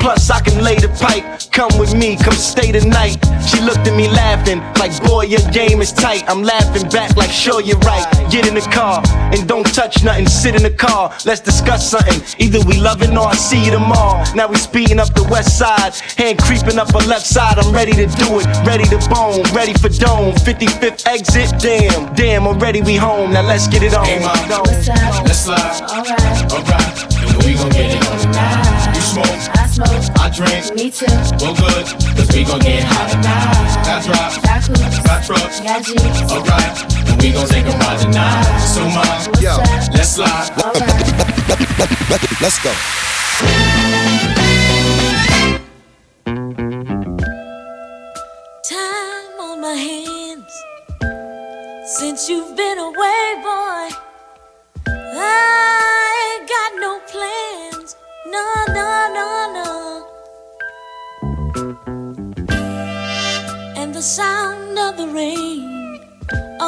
[0.00, 1.22] Plus, I can lay the pipe.
[1.52, 3.20] Come with me, come stay the night.
[3.46, 6.24] She looked at me laughing, like, boy, your game is tight.
[6.28, 8.06] I'm laughing back, like, sure, you're right.
[8.30, 10.26] Get in the car and don't touch nothing.
[10.26, 12.20] Sit in the car, let's discuss something.
[12.38, 14.24] Either we loving or I see you tomorrow.
[14.34, 17.58] Now we speeding up the west side, hand creeping up her left side.
[17.58, 20.32] I'm ready to do it, ready to bone, ready for dome.
[20.34, 23.32] 55th exit, damn, damn, already we home.
[23.32, 24.06] Now let's get it on.
[24.06, 25.24] Hey, mom, What's up?
[25.26, 25.82] let's slide.
[25.92, 26.52] Alright.
[26.52, 28.94] Alright, and we gon' get it on tonight.
[28.94, 30.16] You smoke, smoke.
[30.20, 30.74] I drink.
[30.74, 31.06] Me too.
[31.40, 33.84] Well, good, cause we gon' get hot tonight.
[33.84, 34.98] Got drops, Got coops.
[35.06, 35.60] got trucks.
[35.60, 36.22] Got G's.
[36.30, 38.58] Alright, and we gon' take a ride tonight.
[38.60, 39.60] So, mom, What's up?
[39.94, 40.50] let's slide.
[40.60, 42.40] Alright.
[42.40, 43.89] Let's go.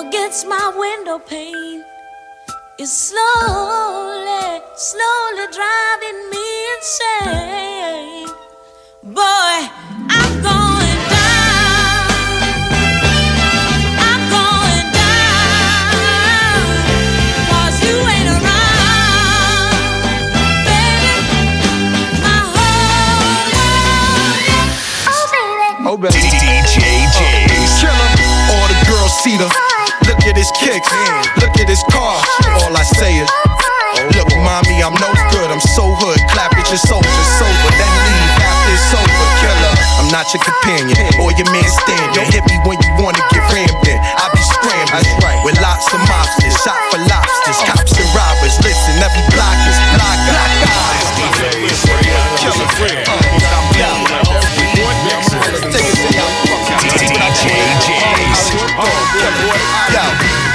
[0.06, 1.84] Against my window pane
[2.78, 6.46] is slowly, slowly driving me
[6.76, 8.28] insane.
[9.04, 9.56] Boy,
[10.18, 12.06] I'm going down.
[14.08, 16.64] I'm going down.
[17.48, 19.74] 'Cause you ain't around.
[20.66, 21.14] Baby,
[22.26, 23.94] my whole world.
[25.88, 26.14] Oh, baby.
[26.14, 26.44] DJ
[26.74, 27.12] James.
[27.80, 28.10] Killer.
[28.52, 29.46] All the girls see the.
[29.46, 29.61] Oh,
[30.32, 30.88] Look at his kicks.
[31.44, 32.16] Look at his car.
[32.64, 33.28] All I say is.
[34.16, 35.52] Look, mommy, I'm no good.
[35.52, 36.16] I'm so hood.
[36.32, 37.68] Clap at your soldiers sober.
[37.76, 39.28] Then leave after it's over.
[39.44, 39.76] Killer.
[40.00, 42.16] I'm not your companion or your man standing.
[42.16, 44.00] Don't hit me when you wanna get rammed in.
[44.00, 46.56] I be scrambling with lots of mobsters.
[46.64, 47.60] Shot for lobsters.
[47.68, 48.56] Cops and robbers.
[48.64, 50.16] Listen, every block is block.
[50.32, 50.48] Block
[50.80, 51.12] eyes.
[52.40, 52.72] Killer.
[53.76, 54.11] Yo,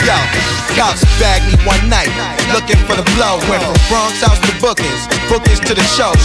[0.08, 0.16] yo,
[0.80, 2.08] cops bagged me one night,
[2.56, 3.36] looking for the blow.
[3.52, 6.16] Went from Bronx house to bookings, bookings to the show,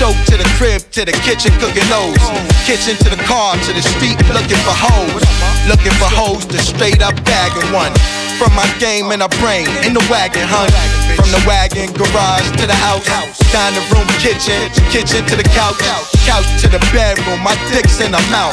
[0.00, 2.16] show to the crib, to the kitchen cooking those,
[2.64, 5.24] kitchen to the car, to the street looking for hoes,
[5.68, 7.92] looking for hoes to straight up bagging one.
[8.40, 10.68] From my game and a brain in the wagon, hun.
[11.16, 13.08] From the wagon garage to the house,
[13.56, 15.80] dining room, kitchen, kitchen to the couch,
[16.28, 17.40] couch to the bedroom.
[17.40, 18.52] My dick's in the mouth.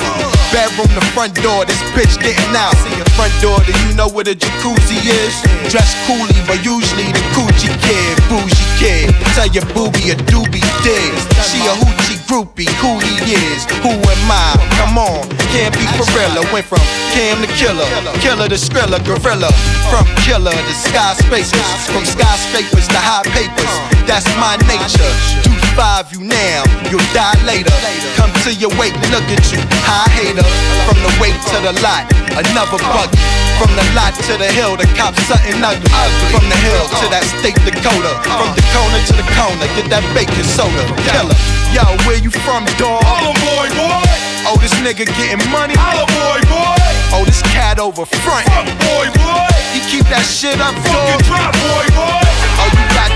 [0.56, 2.72] Bedroom, the front door, this bitch getting out.
[3.20, 5.36] Front door, do you know where the jacuzzi is?
[5.68, 9.12] Dress coolly, but usually the coochie kid, bougie kid.
[9.36, 11.12] Tell your booby a doobie dig.
[11.52, 14.56] She a hoochie groupie, who he is, who am I?
[14.80, 15.84] Come on, can't be.
[15.84, 16.80] I Went from
[17.14, 17.86] Cam to Killer,
[18.22, 19.50] Killer to Skrilla, Gorilla.
[19.90, 21.52] From Killer to Skyscrapers,
[21.90, 23.74] from skyscrapers to high papers.
[24.06, 24.93] That's my nature.
[24.94, 27.74] Do five you now, you'll die later.
[28.14, 30.46] Come to your wake, look at you, high hater.
[30.86, 32.06] From the wake to the lot,
[32.38, 33.18] another buggy.
[33.58, 35.90] From the lot to the hill, the cops something ugly.
[36.30, 38.14] From the hill to that state Dakota.
[38.22, 40.86] From the corner to the corner, get that bacon soda.
[41.10, 41.38] Killer.
[41.74, 43.02] Yo, where you from, dog?
[43.02, 44.06] Holla boy, boy.
[44.46, 45.74] Oh, this nigga getting money.
[45.74, 46.78] Holla boy, boy.
[47.18, 48.46] Oh, this cat over front.
[48.46, 49.50] Fuck boy, boy.
[49.74, 50.86] You keep that shit up, dog.
[50.86, 52.33] Fucking drop boy, boy.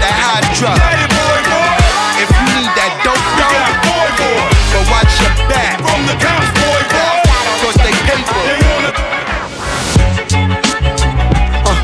[0.01, 0.77] That hot drop.
[0.77, 1.69] Got it, boy, boy.
[2.21, 3.57] If you need that dope, dope,
[4.73, 5.81] but watch your back.
[5.81, 7.17] From the cops, boy, boy.
[7.61, 8.41] Cause they paper.
[8.45, 8.91] They wanna
[11.65, 11.77] uh.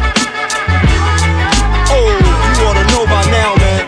[1.94, 2.10] Oh,
[2.54, 3.84] you ought to know by now, man.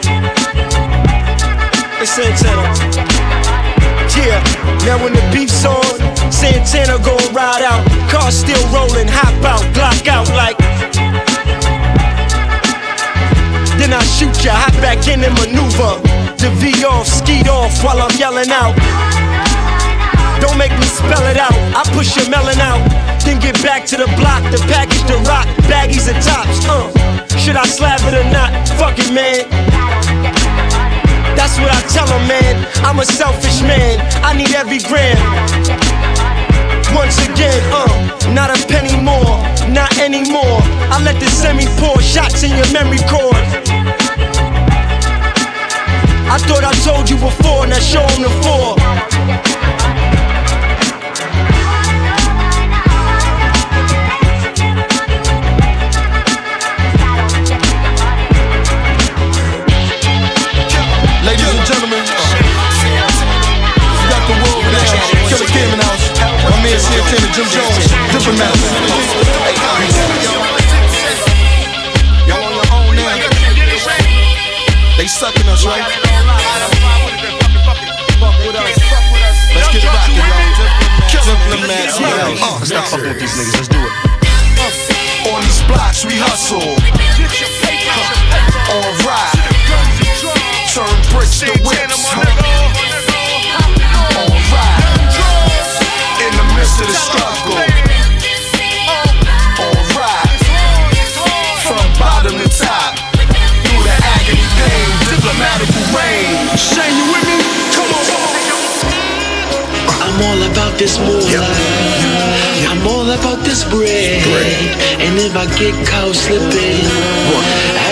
[2.02, 2.66] It's Santana.
[4.16, 4.40] Yeah,
[4.86, 5.84] now when the beef's on,
[6.32, 7.86] Santana gon' ride out.
[8.10, 10.75] Car still rolling, hop out, Glock out like.
[13.86, 16.02] Then I shoot ya, hop back in and maneuver.
[16.42, 18.74] The V off, skeet off while I'm yelling out.
[20.42, 21.54] Don't make me spell it out.
[21.78, 22.82] I push your melon out.
[23.22, 26.66] Then get back to the block, the package, the rock, baggies and tops.
[26.66, 26.90] Uh,
[27.38, 28.50] should I slap it or not?
[28.82, 29.46] Fuck it, man.
[31.38, 32.66] That's what I tell 'em, man.
[32.82, 34.02] I'm a selfish man.
[34.26, 36.15] I need every gram.
[36.96, 37.86] Once again, uh,
[38.34, 39.36] not a penny more,
[39.70, 40.60] not anymore.
[40.90, 43.36] I let the semi pour shots in your memory cord.
[46.28, 49.05] I thought I told you before, now show 'em the four.
[67.16, 68.40] Jim Jones, different.
[72.28, 73.16] Y'all on your own now.
[74.98, 75.84] They sucking us, right?
[78.20, 78.76] Fuck with us.
[79.56, 80.44] Let's get rockin', y'all.
[81.24, 82.36] Diplomats, yeah.
[82.36, 83.54] Uh, let's stop fucking with these niggas.
[83.54, 83.92] Let's do it.
[85.32, 86.76] On these blocks, we hustle.
[88.76, 89.40] On ride.
[90.74, 92.85] Turn bricks to whips.
[96.66, 97.56] In the struggle.
[99.96, 100.42] Ride.
[101.62, 102.98] From bottom to top.
[102.98, 106.34] Through the agony, pain, diplomatical rain.
[106.58, 107.38] Shane, you with me?
[107.70, 108.02] Come on.
[110.04, 111.54] I'm all about this moolah.
[112.68, 114.26] I'm all about this bread.
[115.00, 116.82] And if I get caught slipping,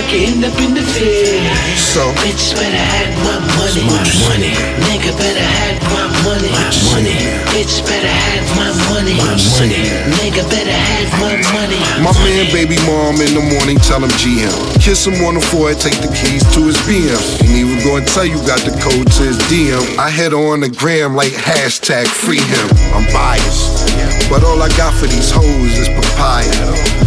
[0.04, 1.48] I can end up in the fed.
[1.80, 3.88] So, bitch better have my money.
[3.88, 4.52] My money.
[4.92, 6.52] Nigga better have my money.
[6.52, 7.16] My money.
[7.56, 9.16] Bitch better have my money.
[9.16, 9.80] My money.
[10.20, 11.80] Nigga better have my money.
[12.04, 14.52] My man, baby mom in the morning, tell him GM.
[14.84, 17.16] Kiss him on the forehead, take the keys to his BM.
[17.40, 19.80] Ain't even gonna tell you got the code to his DM.
[19.96, 22.68] I head on the gram like hashtag free him.
[22.92, 23.88] I'm biased.
[24.28, 26.52] But all I got for these hoes is papaya.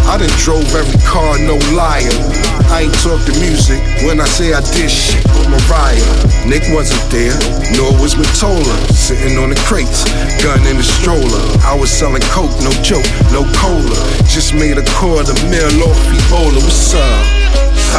[0.09, 2.47] I done drove every car, no liar.
[2.71, 5.99] I ain't talk the music when I say I did shit with Mariah.
[6.47, 7.35] Nick wasn't there,
[7.75, 8.77] nor was Mottola.
[8.95, 10.07] Sitting on the crates,
[10.43, 11.43] gun in the stroller.
[11.67, 13.99] I was selling coke, no joke, no cola.
[14.31, 16.63] Just made a quarter mil off Ebola.
[16.63, 17.27] What's up?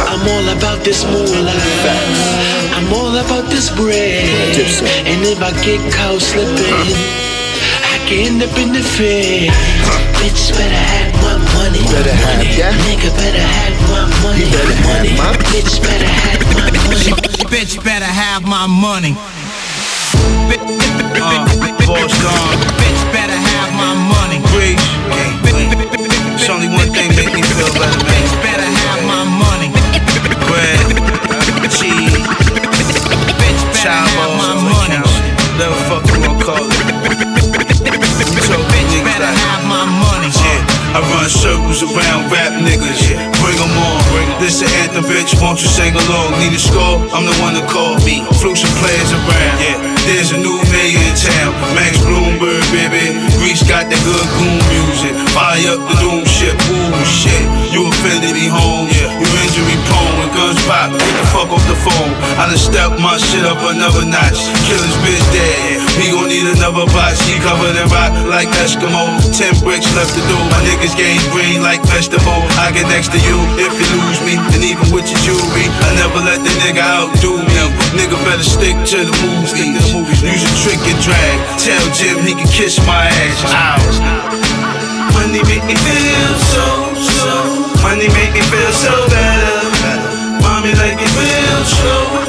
[0.08, 1.52] I'm all about this moolah.
[2.72, 4.24] I'm all about this bread.
[5.04, 6.96] And if I get caught slipping,
[7.92, 9.52] I can end up in the fed.
[10.18, 11.82] Bitch better have my money.
[11.92, 12.74] Better have that.
[12.86, 14.44] Nigga better have my money.
[14.50, 15.12] better have money.
[15.16, 17.12] my- Bitch better have my money.
[17.52, 19.16] Bitch better have my money.
[21.20, 21.46] Uh,
[21.86, 22.58] boss gone.
[22.80, 24.38] Bitch better have my money.
[24.52, 24.86] Breeze.
[26.34, 28.17] It's only one thing make me feel better, man.
[40.98, 42.98] I run circles around rap niggas.
[43.06, 44.42] Yeah, bring 'em on.
[44.42, 45.30] This the anthem, bitch.
[45.40, 46.34] Won't you sing along?
[46.40, 46.98] Need a score?
[47.14, 47.94] I'm the one to call.
[48.02, 49.54] Me, flew some players around.
[49.62, 51.54] Yeah, there's a new mayor in town.
[51.78, 53.14] Max Bloomberg, baby.
[53.38, 55.14] Greece got that good goon music.
[55.30, 56.17] Fire up the doom
[62.48, 62.68] phone.
[62.68, 64.40] I done my shit up another notch.
[64.64, 65.84] Killer's bitch dead.
[65.98, 67.20] We gon' need another box.
[67.26, 69.20] She covered in rock like Eskimo.
[69.36, 70.36] Ten bricks left to do.
[70.48, 72.40] My niggas game green like vegetable.
[72.56, 74.40] I get next to you if you lose me.
[74.54, 77.56] And even with your jewelry, I never let the nigga outdo me.
[77.98, 79.52] Nigga better stick to the movies.
[80.22, 81.36] Use a trick and drag.
[81.60, 83.38] Tell Jim he can kiss my ass.
[83.52, 83.80] Ow.
[85.12, 87.32] Money make me feel so, so.
[87.82, 89.58] Money make me feel so better.
[90.40, 92.27] Mommy like me real slow,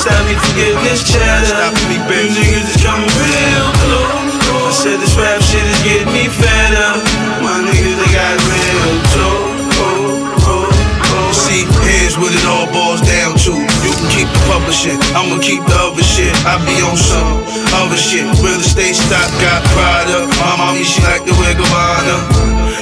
[0.00, 1.04] stop me from getting this.
[1.04, 2.32] Stop me, baby.
[2.32, 4.32] Niggas is coming real close.
[4.48, 7.04] I said this rap shit is getting me fed up.
[7.44, 9.44] My niggas they got real toe.
[9.76, 10.30] Oh.
[11.36, 13.52] See, here's what it all boils down to.
[13.54, 16.32] You can keep the publishing, I'ma keep the other shit.
[16.46, 17.42] I be on some
[17.82, 18.24] other shit.
[18.40, 20.26] Real estate stock got pride up.
[20.38, 22.16] My mommy, she like to wear Gabbana.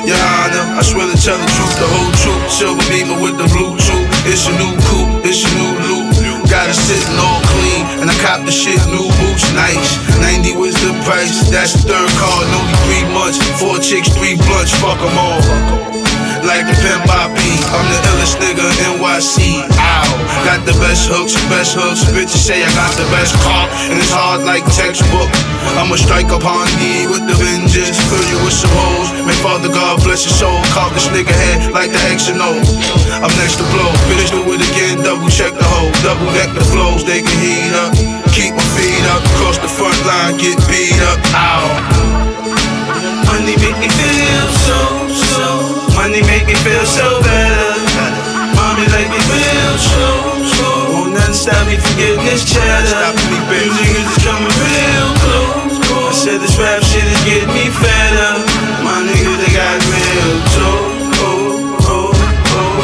[0.04, 2.44] Your Honor, I swear to tell the truth, the whole truth.
[2.52, 4.08] Silver beamer with the Bluetooth.
[4.24, 6.07] It's a new coupe, it's a new loop.
[6.49, 10.01] Got it sitting all clean, and I cop the shit, new boots, nice.
[10.18, 13.38] 90 was the price, that's the third card, only three months.
[13.61, 16.07] Four chicks, three blunts, fuck 'em all.
[16.49, 17.05] Like the pimp
[17.36, 18.64] be, I'm the illest nigga
[18.96, 19.68] NYC.
[19.68, 20.09] Ow,
[20.49, 22.09] got the best hooks, best hooks.
[22.09, 25.28] Bitches say I got the best car, and it's hard like textbook.
[25.76, 29.12] I'ma strike upon thee with the vengeance, fill you with some hoes.
[29.28, 30.57] May Father God bless your soul.
[30.72, 32.57] Call this nigga head like the and O.
[33.20, 35.05] I'm next to blow, bitch do it again.
[35.05, 37.05] Double check the hoe, double deck the flows.
[37.05, 37.92] They can heat up,
[38.32, 39.20] keep my feet up.
[39.36, 41.20] Cross the front line, get beat up.
[41.36, 42.09] Ow.
[43.28, 44.80] Money make me feel so,
[45.12, 45.57] so.
[45.99, 47.74] Money make me feel so better.
[48.55, 50.78] Mommy like me real slow, slow.
[50.94, 52.86] Won't nothing stop me from getting this cheddar.
[52.86, 53.18] Stop.
[53.18, 55.74] You niggas is coming real close.
[55.82, 58.46] I said this rap shit is getting me fed up.
[58.86, 60.86] My niggas they got real toe.
[61.18, 62.14] Oh, oh,
[62.55, 62.78] oh.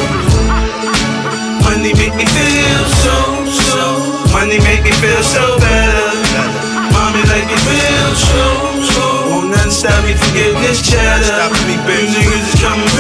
[1.71, 3.15] Money make me feel so,
[3.47, 3.83] so.
[4.35, 6.11] Money make me feel so better.
[6.91, 8.75] Mommy like it real true.
[9.31, 11.49] Won't nothing stop me from getting this cheddar.
[11.95, 12.94] You niggas is coming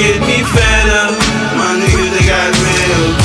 [0.00, 1.12] getting me fed up.
[1.60, 3.20] My niggas, they got real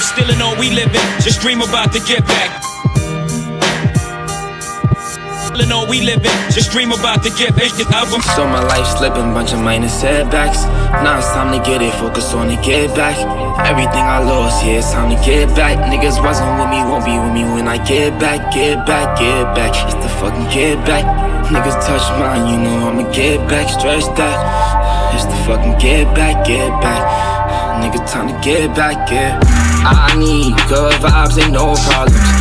[0.00, 2.67] still in all we living, just dream about to get back.
[5.88, 7.56] We living, just dream about to get.
[7.56, 8.20] This album.
[8.36, 10.64] So my life slipping, bunch of minor setbacks.
[11.00, 13.16] Now it's time to get it, focus on the get back.
[13.64, 15.78] Everything I lost, yeah, it's time to get back.
[15.88, 19.54] Niggas wasn't with me, won't be with me when I get back, get back, get
[19.56, 19.72] back.
[19.88, 21.04] It's the fucking get back.
[21.48, 24.36] Niggas touch mine, you know I'ma get back, stretch that.
[25.14, 27.00] It's the fucking get back, get back.
[27.80, 29.40] Nigga, time to get back, yeah.
[29.84, 32.37] I need good vibes and no problems.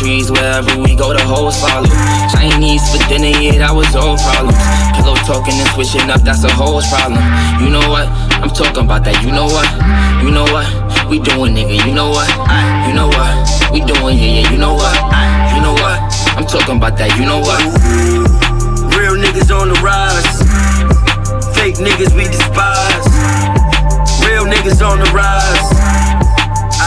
[0.00, 1.84] Trees wherever we go, the hoes follow.
[2.32, 4.56] Chinese for dinner, yeah, that was all problems.
[4.96, 7.20] Pillow talking and switching up, that's a hoes problem.
[7.60, 8.08] You know what?
[8.40, 9.20] I'm talking about that.
[9.20, 9.68] You know what?
[10.24, 10.64] You know what?
[11.12, 11.84] We doing, nigga.
[11.84, 12.32] You know what?
[12.88, 13.44] You know what?
[13.76, 14.48] We doing, yeah, yeah.
[14.48, 14.96] You know what?
[15.52, 16.00] You know what?
[16.32, 17.12] I'm talking about that.
[17.20, 17.60] You know what?
[18.96, 20.40] Real niggas on the rise.
[21.52, 23.04] Fake niggas we despise.
[24.24, 25.59] Real niggas on the rise.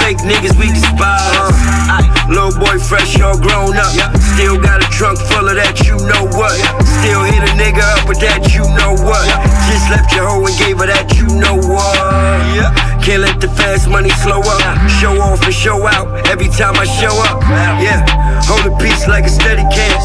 [0.04, 2.04] Fake niggas we despise.
[2.28, 3.96] Little boy fresh, all grown up.
[4.36, 6.60] Still got a trunk full of that, you know what.
[7.00, 9.24] Still hit a nigga up with that, you know what.
[9.72, 12.76] Just left your hoe and gave her that, you know what.
[13.00, 14.60] Can't let the fast money slow up.
[15.00, 17.40] Show off and show out every time I show up.
[17.80, 18.04] Yeah,
[18.44, 19.96] hold a piece like a steady can.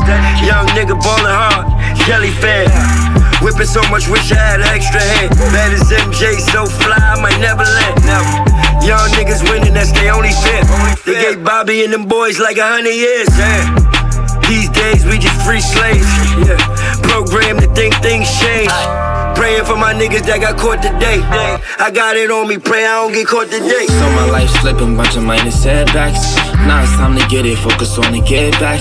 [0.46, 1.66] Young nigga ballin' hard,
[2.06, 2.70] jelly fan.
[3.42, 5.34] Whipping so much, wish I had an extra hand.
[5.50, 7.98] Bad as MJ, so fly, I might never let.
[8.06, 8.47] Never.
[8.86, 10.64] Young niggas winning, that's their only fit.
[11.04, 13.28] They gave Bobby and them boys like a hundred years.
[13.36, 13.74] Yeah.
[14.48, 16.08] These days we just free slaves.
[16.40, 16.56] Yeah.
[17.02, 18.72] Programmed to think things change.
[19.36, 21.20] Praying for my niggas that got caught today.
[21.78, 23.86] I got it on me, pray I don't get caught today.
[23.86, 26.47] So my life slipping, bunch of minor setbacks.
[26.66, 28.80] Now it's time to get it, focus on it, get back.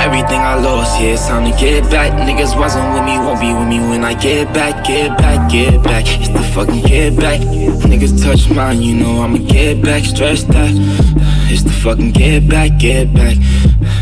[0.00, 2.12] Everything I lost, yeah, it's time to get back.
[2.12, 5.82] Niggas wasn't with me, won't be with me when I get back, get back, get
[5.82, 6.04] back.
[6.06, 7.40] It's the fucking get back.
[7.40, 10.72] Niggas touch mine, you know I'ma get back, stress that.
[11.50, 13.36] It's the fucking get back, get back.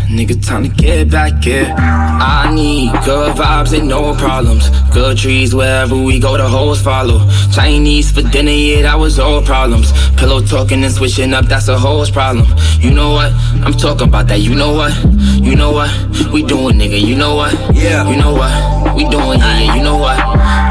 [0.08, 1.74] Nigga, time to get back, yeah.
[1.76, 4.70] I need good vibes and no problems.
[4.94, 7.28] Good trees wherever we go, the hoes follow.
[7.52, 9.92] Chinese for dinner, yeah, that was all problems.
[10.16, 12.46] Pillow talking and switching up, that's a hoes problem.
[12.80, 13.32] You know what?
[13.64, 14.40] I'm talking about that.
[14.40, 14.92] You know what?
[15.40, 15.90] You know what?
[16.32, 17.00] We doing, nigga.
[17.00, 17.52] You know what?
[17.74, 18.08] Yeah.
[18.10, 18.94] You know what?
[18.94, 19.74] We doing, yeah.
[19.74, 20.18] You know what?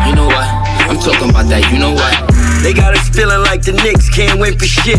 [0.05, 0.45] You know what?
[0.85, 1.65] I'm talking about that.
[1.73, 2.34] You know what?
[2.66, 4.97] They got us feeling like the Knicks can't win for shit.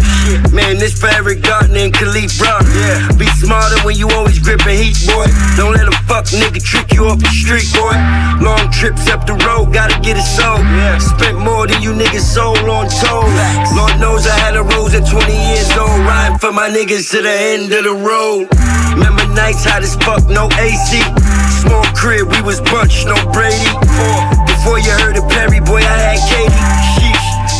[0.54, 2.62] Man, this for Eric Gardner and Kalief Brown.
[2.62, 3.10] Yeah.
[3.18, 5.26] Be smarter when you always gripping heat, boy.
[5.58, 7.90] Don't let a fuck nigga trick you off the street, boy.
[8.38, 10.62] Long trips up the road, gotta get it sold.
[11.02, 13.34] Spent more than you niggas sold on toes.
[13.74, 15.90] Lord knows I had a rose at 20 years old.
[16.06, 18.46] Riding for my niggas to the end of the road.
[18.94, 21.02] Remember nights hot as fuck, no AC.
[21.66, 23.74] Small crib, we was bunched, no Brady.
[24.46, 26.95] Before you heard of Perry, boy, I had Katie.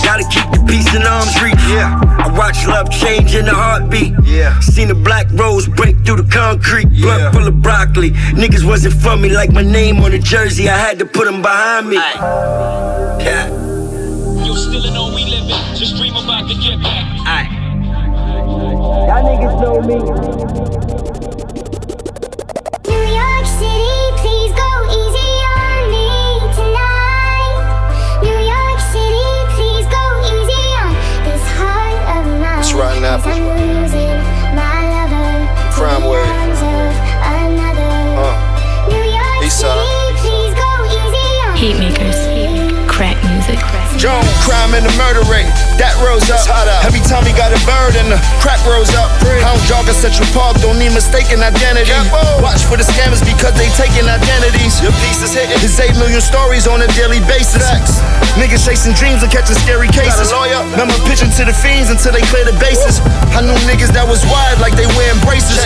[0.06, 0.12] Sheesh.
[0.12, 1.54] Gotta keep the peace in arm's reach.
[1.68, 2.00] Yeah.
[2.18, 4.14] I watch love change in a heartbeat.
[4.24, 4.58] Yeah.
[4.60, 6.88] Seen a black rose break through the concrete.
[6.90, 8.10] Blunt full of broccoli.
[8.10, 10.68] Niggas wasn't for me like my name on the jersey.
[10.68, 11.96] I had to put them behind me.
[11.96, 13.48] Yeah.
[14.44, 17.04] Yo, still in all we living, just dream about to get back.
[19.06, 19.96] Y'all niggas know me.
[22.86, 24.75] New York City, please go
[33.16, 33.40] City,
[39.48, 39.78] side.
[39.78, 40.12] Uh.
[40.20, 42.20] please go easy on Heatmakerz,
[42.86, 43.58] crack music.
[43.96, 45.48] Joan, crime and the murder rate,
[45.78, 46.42] that rose up.
[46.84, 49.12] Every time he got a bird and the crack rose up.
[49.44, 51.92] Hound jog at Central Park, don't need mistaken identity.
[52.40, 54.80] Watch for the scammers because they taking identities.
[54.80, 55.58] Your piece is hitting.
[55.60, 57.62] His 8 million stories on a daily basis.
[58.40, 60.32] Niggas chasing dreams and catching scary cases.
[60.32, 63.00] Remember pitching to the fiends until they clear the bases.
[63.36, 65.60] I knew niggas that was wide like they wearing braces.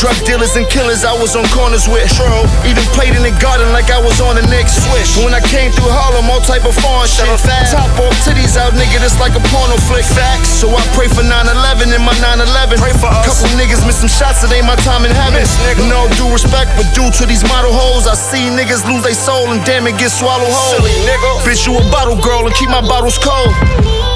[0.00, 2.04] Drug dealers and killers I was on corners with.
[2.12, 2.44] True.
[2.68, 4.76] Even played in the garden like I was on the Knicks.
[4.76, 5.16] Swish.
[5.24, 7.26] When I came through Harlem, all type of foreign shit.
[7.72, 10.02] Top off titties out, nigga, this like a porno flick.
[10.04, 10.50] Facts.
[10.50, 12.82] So I pray for 9-11 in my 9-11.
[12.82, 13.24] Pray for us.
[13.24, 15.46] Couple niggas miss some shots, it ain't my time in heaven.
[15.64, 19.14] nigga no due respect, but due to these model hoes, I see niggas lose their
[19.14, 20.74] soul and damn it get swallowed whole.
[20.76, 21.30] Silly nigga.
[21.46, 23.54] Bitch, you a bottle girl and keep my bottles cold.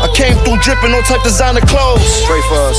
[0.03, 2.03] I came through dripping, on type designer clothes.
[2.03, 2.79] Straight for us.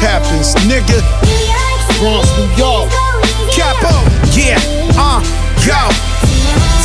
[0.00, 1.00] Happens, nigga.
[1.98, 3.07] Bronx, New York.
[4.34, 4.58] Yeah,
[4.96, 5.22] uh,
[5.64, 6.17] yo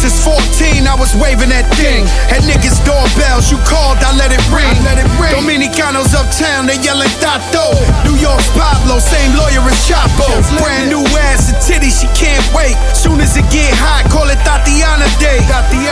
[0.04, 2.06] go easy I was waving that thing.
[2.30, 4.70] At niggas' doorbells, you called, I let it ring.
[4.86, 5.34] let it ring.
[5.34, 7.74] Dominicanos uptown, they yelling Tato.
[8.06, 10.30] New York's Pablo, same lawyer as Chapo.
[10.62, 12.78] Brand new ass and titty, she can't wait.
[12.93, 15.41] Soon as it get hot, call it Tatiana Day.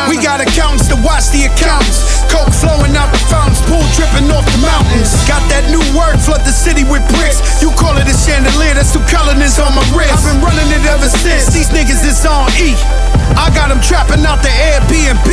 [0.06, 2.22] We got accountants to watch the accountants.
[2.30, 5.18] Coke flowing out the fountains, pool dripping off the mountains.
[5.26, 7.42] Got that new word, flood the city with bricks.
[7.58, 10.14] You call it a chandelier, that's two colonies on my wrist.
[10.14, 11.50] I've been running it ever since.
[11.50, 12.78] These niggas is on E.
[13.38, 15.30] I got them trapping out the Airbnb.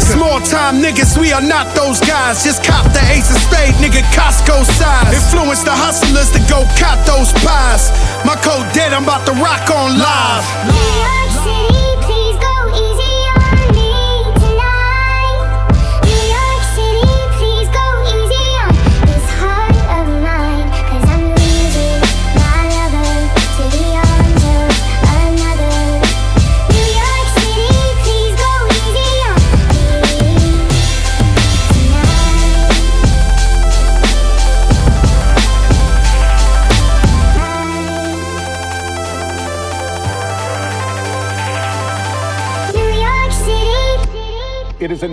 [0.00, 2.44] Small time niggas, we are not those guys.
[2.44, 5.14] Just cop the ace of spade, nigga, Costco size.
[5.14, 7.90] Influence the hustlers to go cop those pies.
[8.24, 11.21] My code dead, I'm about to rock on live.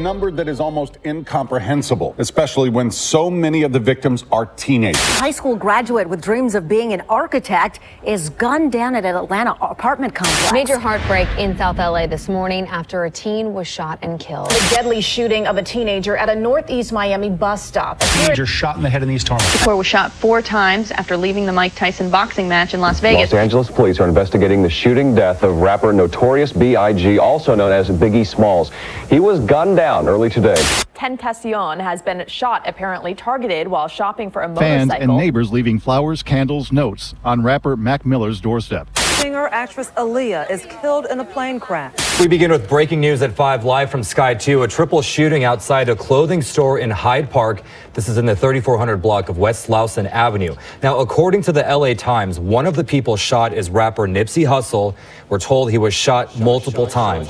[0.10, 5.00] Number that is almost incomprehensible, especially when so many of the victims are teenagers.
[5.20, 9.56] High school graduate with dreams of being an architect is gunned down at an Atlanta
[9.62, 10.52] apartment complex.
[10.52, 14.50] Major heartbreak in South LA this morning after a teen was shot and killed.
[14.50, 18.00] The deadly shooting of a teenager at a northeast Miami bus stop.
[18.00, 19.46] Teenager shot in the head in East Harlem.
[19.46, 23.32] Shakur was shot four times after leaving the Mike Tyson boxing match in Las Vegas.
[23.32, 27.92] Los Angeles police are investigating the shooting death of rapper Notorious B.I.G., also known as
[27.92, 28.72] Biggie Smalls.
[29.08, 30.56] He was gunned down early today.
[30.96, 34.90] Tentacion has been shot, apparently targeted while shopping for a Fans motorcycle.
[34.90, 38.88] Fans and neighbors leaving flowers, candles, notes on rapper Mac Miller's doorstep.
[38.98, 41.94] Singer actress Aaliyah is killed in a plane crash.
[42.22, 44.64] We begin with breaking news at 5 live from Sky 2.
[44.64, 47.62] A triple shooting outside a clothing store in Hyde Park.
[47.94, 50.56] This is in the 3400 block of West Slauson Avenue.
[50.82, 54.96] Now, according to the LA Times, one of the people shot is rapper Nipsey Hussle.
[55.28, 57.28] We're told he was shot multiple times.